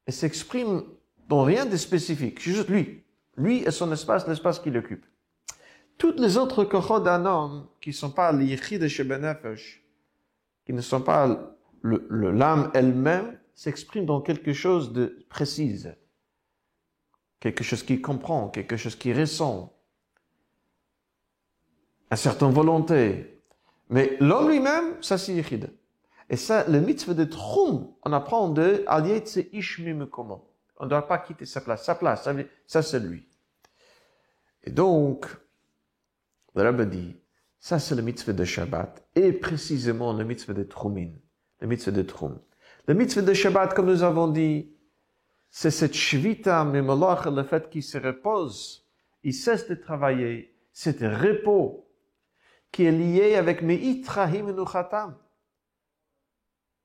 Et 0.06 0.12
s'exprime 0.12 0.84
dans 1.28 1.44
rien 1.44 1.66
de 1.66 1.76
spécifique. 1.78 2.42
Juste 2.42 2.70
lui. 2.70 3.04
Lui 3.38 3.64
et 3.64 3.72
son 3.72 3.92
espace, 3.92 4.28
l'espace 4.28 4.60
qu'il 4.60 4.78
occupe. 4.78 5.06
Toutes 5.98 6.20
les 6.20 6.38
autres 6.38 6.64
kochot 6.64 7.00
d'un 7.00 7.26
homme 7.26 7.68
qui 7.82 7.90
ne 7.90 7.96
sont 7.96 8.12
pas 8.12 8.32
les 8.32 8.56
de 8.56 8.88
Shebenefesh, 8.88 9.84
qui 10.66 10.74
ne 10.74 10.82
sont 10.82 11.02
pas 11.02 11.56
l'âme 11.84 12.72
elle-même, 12.74 13.40
s'expriment 13.56 14.06
dans 14.06 14.22
quelque 14.22 14.54
chose 14.54 14.94
de 14.94 15.26
précis. 15.30 15.86
Quelque 17.40 17.64
chose 17.64 17.84
qui 17.84 18.02
comprend, 18.02 18.50
quelque 18.50 18.78
chose 18.78 18.96
qui 18.96 19.12
ressent. 19.14 19.74
Une 22.12 22.18
certaine 22.18 22.52
volonté. 22.52 23.42
Mais 23.90 24.18
l'homme 24.20 24.50
lui-même, 24.50 25.02
ça 25.02 25.18
c'est. 25.18 25.44
Et 26.30 26.36
ça, 26.36 26.68
le 26.68 26.80
mitzvah 26.80 27.14
de 27.14 27.26
Tchum, 27.26 27.94
on 28.04 28.14
apprend 28.14 28.50
de 28.50 28.84
Aliyetze 28.86 29.40
Ishmim 29.52 30.08
comment. 30.08 30.48
On 30.78 30.86
ne 30.86 30.90
doit 30.90 31.08
pas 31.08 31.18
quitter 31.18 31.46
sa 31.46 31.62
place. 31.62 31.86
Sa 31.86 31.96
place, 31.96 32.28
ça 32.68 32.82
c'est 32.82 33.00
lui. 33.00 33.28
Et 34.64 34.72
donc, 34.72 35.26
le 36.58 36.64
Rabbi 36.64 36.86
dit, 36.88 37.16
ça 37.60 37.80
c'est 37.80 37.96
le 37.96 38.02
mitzvah 38.02 38.34
de 38.34 38.44
Shabbat, 38.44 39.08
et 39.16 39.32
précisément 39.34 40.14
le 40.14 40.24
mitzvah 40.24 40.54
de 40.54 40.64
Trumin, 40.64 41.12
le 41.62 41.68
mitzvah 41.68 41.92
de 41.92 42.02
Trum. 42.02 42.40
Le 42.88 42.94
mitzvah 42.94 43.22
de 43.22 43.34
Shabbat, 43.34 43.74
comme 43.74 43.88
nous 43.88 44.04
avons 44.04 44.28
dit, 44.28 44.72
c'est 45.50 45.72
cette 45.72 45.94
shvita 45.94 46.64
le 46.64 47.44
fait 47.44 47.70
qu'il 47.70 47.84
se 47.84 47.98
repose, 47.98 48.86
il 49.24 49.34
cesse 49.34 49.68
de 49.68 49.76
travailler, 49.76 50.56
c'est 50.72 51.02
un 51.04 51.18
repos 51.18 51.88
qui 52.72 52.86
est 52.86 52.92
lié 52.92 53.36
avec 53.36 53.62
Meitrahim 53.62 54.52
Nuchatam. 54.52 55.16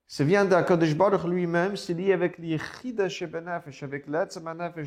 Ça 0.07 0.25
vient 0.25 0.45
d'Akadosh 0.45 0.95
Baruch 0.95 1.25
lui-même, 1.25 1.77
c'est 1.77 1.95
lié 1.95 2.13
avec 2.13 2.39
l'Yechida 2.39 3.09
Shebenafesh, 3.09 3.83
avec 3.83 4.07
l'Etzem 4.07 4.45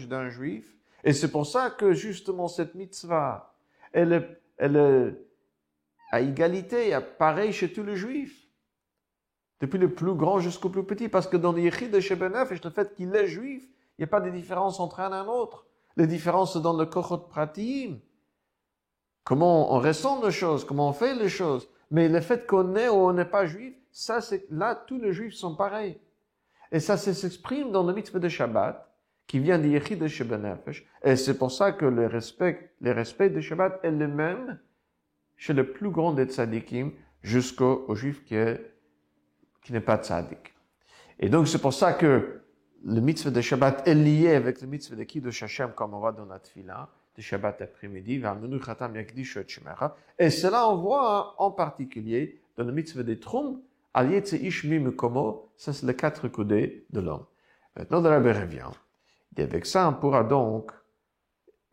d'un 0.08 0.30
juif. 0.30 0.76
Et 1.04 1.14
c'est 1.14 1.32
pour 1.32 1.46
ça 1.46 1.72
que 1.72 1.94
justement 1.94 2.48
cette 2.48 2.76
mitzvah, 2.76 3.56
elle 3.92 4.14
est 4.14 4.45
elle 4.58 4.76
est 4.76 5.26
à 6.12 6.22
égalité, 6.22 6.98
pareil 7.18 7.52
chez 7.52 7.72
tous 7.72 7.84
les 7.84 7.96
juifs. 7.96 8.48
Depuis 9.62 9.80
le 9.80 9.94
plus 9.94 10.14
grand 10.14 10.40
jusqu'au 10.40 10.70
plus 10.70 10.84
petit. 10.84 11.10
Parce 11.10 11.28
que 11.28 11.38
dans 11.38 11.52
le 11.52 11.90
de 11.90 12.00
Shebenef, 12.00 12.52
le 12.64 12.70
fait 12.70 12.94
qu'il 12.94 13.16
est 13.16 13.28
juif, 13.28 13.64
il 13.98 14.02
n'y 14.02 14.04
a 14.04 14.08
pas 14.08 14.22
de 14.22 14.30
différence 14.30 14.80
entre 14.80 15.00
un 15.00 15.12
et 15.12 15.16
un 15.16 15.28
autre. 15.28 15.66
Les 15.98 16.08
différences 16.08 16.58
dans 16.58 16.76
le 16.78 16.86
Kochot 16.86 17.18
Pratim. 17.18 18.00
Comment 19.24 19.74
on 19.74 19.80
ressent 19.80 20.24
les 20.24 20.32
choses, 20.32 20.66
comment 20.66 20.90
on 20.90 20.94
fait 20.94 21.16
les 21.16 21.30
choses. 21.30 21.68
Mais 21.90 22.10
le 22.10 22.22
fait 22.22 22.46
qu'on 22.46 22.76
est 22.76 22.90
ou 22.90 22.96
on 22.96 23.14
n'est 23.14 23.26
pas 23.26 23.46
juif, 23.46 23.74
ça 23.92 24.22
c'est, 24.22 24.46
là, 24.52 24.76
tous 24.76 25.00
les 25.00 25.14
juifs 25.14 25.34
sont 25.34 25.56
pareils. 25.56 26.00
Et 26.72 26.80
ça, 26.80 26.98
s'exprime 26.98 27.72
dans 27.72 27.84
le 27.84 27.94
mitzvah 27.94 28.20
de 28.20 28.28
Shabbat, 28.28 28.88
qui 29.28 29.40
vient 29.40 29.58
de 29.58 29.68
Yechid 29.68 30.00
de 30.00 30.08
Shebenefesh. 30.08 30.86
Et 31.04 31.16
c'est 31.16 31.38
pour 31.38 31.52
ça 31.52 31.72
que 31.72 31.86
le 31.86 32.08
respect, 32.08 32.72
le 32.82 32.92
respect 32.92 33.30
de 33.30 33.42
Shabbat 33.42 33.80
est 33.84 33.92
le 33.92 34.08
même 34.08 34.60
chez 35.38 35.54
le 35.54 35.72
plus 35.72 35.90
grand 35.90 36.14
des 36.14 36.26
tzadikim 36.26 36.92
jusqu'au 37.22 37.94
juif 37.96 38.24
qui 38.24 38.36
est, 38.36 38.62
qui 39.64 39.74
n'est 39.74 39.82
pas 39.82 39.98
tzadik. 39.98 40.54
Et 41.20 41.30
donc 41.30 41.48
c'est 41.48 41.62
pour 41.62 41.74
ça 41.74 41.94
que 41.94 42.42
le 42.86 43.02
mitzvah 43.02 43.32
de 43.32 43.42
Shabbat 43.42 43.88
est 43.88 43.96
lié 43.96 44.36
avec 44.36 44.62
le 44.62 44.68
mitzvah 44.68 44.96
de 44.96 45.04
Kiddush 45.04 45.44
Hashem 45.44 45.72
comme 45.76 45.94
on 45.94 46.00
voit 46.00 46.12
dans 46.12 46.26
la 46.26 46.40
tefila 46.40 46.90
de 47.18 47.22
Shabbat 47.22 47.62
après-midi, 47.62 48.22
et 50.20 50.30
cela 50.30 50.70
on 50.70 50.76
voit 50.76 51.42
en 51.42 51.50
particulier 51.50 52.42
dans 52.58 52.66
le 52.66 52.74
mitzvah 52.74 53.04
de 53.04 53.14
Trum, 53.14 53.62
Ish 53.98 54.68
Komo, 54.98 55.50
ça 55.56 55.72
c'est 55.72 55.86
les 55.86 55.96
quatre 55.96 56.28
coudées 56.28 56.86
de 56.90 57.00
l'homme. 57.00 57.26
Maintenant, 57.78 58.02
le 58.02 58.10
rabbi 58.10 58.32
revient. 58.32 58.70
Ça, 59.64 59.90
on 59.90 59.94
pourra 59.94 60.24
donc 60.24 60.72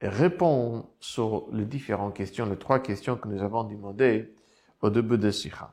répondre 0.01 0.89
sur 0.99 1.49
les 1.53 1.65
différentes 1.65 2.15
questions, 2.15 2.47
les 2.47 2.59
trois 2.59 2.81
questions 2.81 3.17
que 3.17 3.29
nous 3.29 3.41
avons 3.43 3.65
demandées 3.65 4.35
au 4.81 4.91
début 4.91 5.17
de 5.17 5.31
Sikha. 5.31 5.73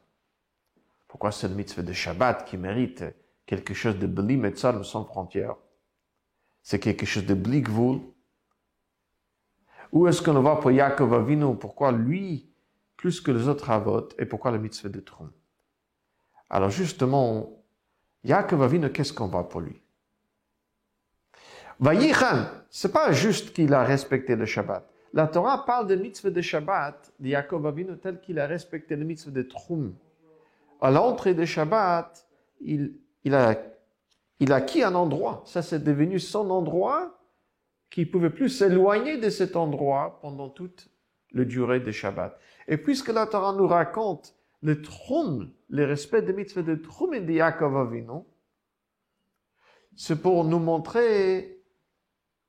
Pourquoi 1.07 1.31
c'est 1.31 1.47
le 1.47 1.55
mitzvah 1.55 1.81
de 1.81 1.93
Shabbat 1.93 2.45
qui 2.45 2.57
mérite 2.57 3.03
quelque 3.47 3.73
chose 3.73 3.97
de 3.97 4.05
bli 4.05 4.37
metzal 4.37 4.85
sans 4.85 5.03
frontières? 5.03 5.55
C'est 6.61 6.79
quelque 6.79 7.07
chose 7.07 7.25
de 7.25 7.33
bli 7.33 7.61
gvul? 7.61 8.01
Où 9.91 10.07
est-ce 10.07 10.21
qu'on 10.21 10.39
va 10.41 10.57
pour 10.57 10.69
Yaakov 10.69 11.15
Avinu? 11.15 11.55
Pourquoi 11.55 11.91
lui, 11.91 12.53
plus 12.95 13.21
que 13.21 13.31
les 13.31 13.47
autres 13.47 13.71
avot, 13.71 14.09
et 14.19 14.25
pourquoi 14.25 14.51
le 14.51 14.59
mitzvah 14.59 14.89
de 14.89 14.99
Tron? 14.99 15.31
Alors 16.51 16.69
justement, 16.69 17.49
Yaakov 18.23 18.61
Avinu, 18.61 18.91
qu'est-ce 18.91 19.13
qu'on 19.13 19.27
va 19.27 19.43
pour 19.43 19.61
lui? 19.61 19.81
Vayichan, 21.79 22.45
c'est 22.69 22.91
pas 22.91 23.11
juste 23.11 23.53
qu'il 23.53 23.73
a 23.73 23.83
respecté 23.83 24.35
le 24.35 24.45
Shabbat. 24.45 24.85
La 25.13 25.27
Torah 25.27 25.65
parle 25.65 25.87
de 25.87 25.95
mitzvah 25.95 26.29
de 26.29 26.41
Shabbat, 26.41 27.13
de 27.19 27.29
Yaakov 27.29 27.65
Avinu, 27.65 27.97
tel 27.97 28.19
qu'il 28.19 28.37
a 28.39 28.45
respecté 28.45 28.95
le 28.95 29.05
mitzvah 29.05 29.31
de 29.31 29.41
Trum. 29.41 29.95
À 30.81 30.91
l'entrée 30.91 31.33
de 31.33 31.45
Shabbat, 31.45 32.27
il, 32.61 32.99
a, 33.33 33.55
acquis 34.49 34.83
un 34.83 34.93
endroit. 34.93 35.41
Ça, 35.45 35.61
c'est 35.61 35.83
devenu 35.83 36.19
son 36.19 36.49
endroit 36.51 37.17
qui 37.89 38.05
pouvait 38.05 38.29
plus 38.29 38.49
s'éloigner 38.49 39.17
de 39.17 39.29
cet 39.29 39.55
endroit 39.55 40.19
pendant 40.21 40.49
toute 40.49 40.89
la 41.31 41.45
durée 41.45 41.79
de 41.79 41.91
Shabbat. 41.91 42.37
Et 42.67 42.77
puisque 42.77 43.09
la 43.09 43.25
Torah 43.25 43.53
nous 43.53 43.67
raconte 43.67 44.35
le 44.61 44.81
Trum, 44.81 45.49
le 45.69 45.85
respect 45.85 46.21
des 46.21 46.33
mitzvahs 46.33 46.61
de 46.61 46.75
Trum 46.75 47.13
et 47.13 47.21
de 47.21 47.31
Yaakov 47.31 47.77
Avinu, 47.77 48.21
c'est 49.95 50.21
pour 50.21 50.43
nous 50.43 50.59
montrer 50.59 51.58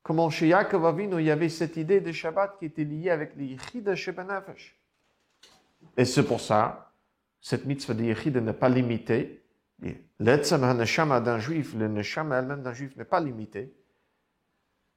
comment 0.03 0.31
chez 0.31 0.49
Yaakov 0.49 0.87
Avinu, 0.87 1.21
il 1.21 1.27
y 1.27 1.31
avait 1.31 1.49
cette 1.49 1.77
idée 1.77 2.01
de 2.01 2.13
Shabbat 2.13 2.59
qui 2.59 2.67
était 2.67 2.85
liée 2.85 3.11
avec 3.11 3.35
les 3.37 3.57
de 3.81 3.95
Shebenafesh. 3.95 4.77
Et 5.97 6.05
c'est 6.05 6.25
pour 6.25 6.41
ça 6.41 6.91
cette 7.41 7.65
mitzvah 7.65 7.95
de 7.95 8.05
Yechid 8.05 8.37
n'est 8.37 8.53
pas 8.53 8.69
limitée. 8.69 9.43
L'etzem 10.19 10.63
ha-neshama 10.63 11.21
d'un 11.21 11.39
juif, 11.39 11.75
le 11.75 11.89
neshama 11.89 12.39
elle-même 12.39 12.63
d'un 12.63 12.75
juif 12.75 12.95
n'est 12.97 13.05
pas 13.05 13.21
limité. 13.21 13.75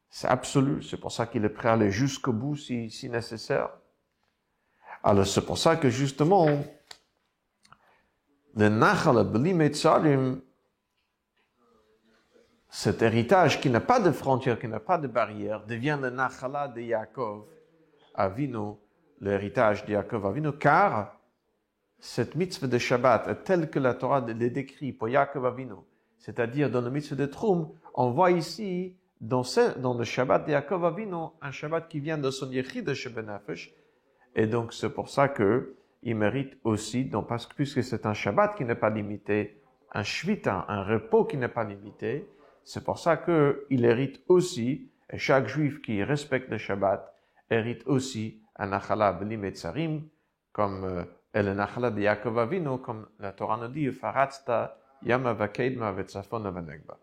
C'est 0.09 0.27
absolu. 0.27 0.83
C'est 0.83 0.97
pour 0.97 1.11
ça 1.11 1.25
qu'il 1.25 1.45
est 1.45 1.49
prêt 1.49 1.69
à 1.69 1.73
aller 1.73 1.89
jusqu'au 1.89 2.33
bout 2.33 2.57
si, 2.57 2.91
si 2.91 3.09
nécessaire. 3.09 3.69
Alors 5.03 5.25
c'est 5.25 5.45
pour 5.45 5.57
ça 5.57 5.77
que 5.77 5.89
justement, 5.89 6.47
le 8.55 8.69
nachal 8.69 9.25
tzarim, 9.71 10.41
cet 12.75 13.03
héritage 13.03 13.61
qui 13.61 13.69
n'a 13.69 13.81
pas 13.81 13.99
de 13.99 14.09
frontières, 14.09 14.57
qui 14.57 14.67
n'a 14.67 14.79
pas 14.79 14.97
de 14.97 15.07
barrières, 15.07 15.63
devient 15.63 15.99
le 16.01 16.09
nachala 16.09 16.67
de 16.67 16.81
Yaakov 16.81 17.45
Avinu, 18.15 18.73
l'héritage 19.21 19.85
de 19.85 19.91
Yaakov 19.91 20.25
Avinu, 20.25 20.53
car 20.53 21.19
cette 21.99 22.33
mitzvah 22.33 22.65
de 22.65 22.79
Shabbat 22.79 23.27
est 23.27 23.43
telle 23.43 23.69
que 23.69 23.77
la 23.77 23.93
Torah 23.93 24.21
le 24.21 24.49
décrit 24.49 24.91
pour 24.91 25.07
Yaakov 25.07 25.45
Avinu, 25.45 25.75
c'est-à-dire 26.17 26.71
dans 26.71 26.81
le 26.81 26.89
mitzvah 26.89 27.15
de 27.15 27.27
Troum, 27.27 27.69
on 27.93 28.09
voit 28.09 28.31
ici, 28.31 28.97
dans, 29.21 29.43
dans 29.77 29.93
le 29.93 30.03
Shabbat 30.03 30.47
de 30.47 30.53
Yaakov 30.53 30.83
Avinu, 30.83 31.27
un 31.43 31.51
Shabbat 31.51 31.87
qui 31.87 31.99
vient 31.99 32.17
de 32.17 32.31
son 32.31 32.49
Yechid 32.49 32.85
de 32.85 32.95
Shebenafesh, 32.95 33.71
et 34.35 34.47
donc, 34.47 34.73
c'est 34.73 34.89
pour 34.89 35.09
ça 35.09 35.27
que 35.27 35.75
il 36.01 36.15
mérite 36.15 36.57
aussi, 36.63 37.05
donc, 37.05 37.27
parce 37.27 37.45
que 37.45 37.53
puisque 37.53 37.83
c'est 37.83 38.07
un 38.07 38.15
Shabbat 38.15 38.55
qui 38.55 38.65
n'est 38.65 38.73
pas 38.73 38.89
limité, 38.89 39.61
un 39.91 40.01
Shvita, 40.01 40.65
un 40.67 40.83
repos 40.83 41.25
qui 41.25 41.37
n'est 41.37 41.47
pas 41.47 41.63
limité, 41.63 42.27
c'est 42.65 42.83
pour 42.83 42.99
ça 42.99 43.17
qu'il 43.17 43.85
hérite 43.85 44.21
aussi, 44.27 44.91
et 45.09 45.17
chaque 45.17 45.47
juif 45.47 45.81
qui 45.81 46.03
respecte 46.03 46.49
le 46.49 46.57
Shabbat 46.57 47.13
hérite 47.49 47.85
aussi 47.87 48.41
un 48.55 48.67
Nachala 48.67 49.13
Belimetzarim, 49.13 50.07
comme 50.51 50.83
euh, 50.83 51.03
et 51.33 51.41
le 51.41 51.53
Nachala 51.53 51.89
de 51.89 52.01
Yaakov 52.01 52.37
Avinu, 52.39 52.77
comme 52.77 53.07
la 53.19 53.31
Torah 53.31 53.57
nous 53.57 53.67
dit, 53.67 53.91
Faratzta 53.91 54.77
Yama 55.01 55.33
Vakedma 55.33 55.91
Vetzafon 55.91 56.39
Vanegba. 56.51 56.97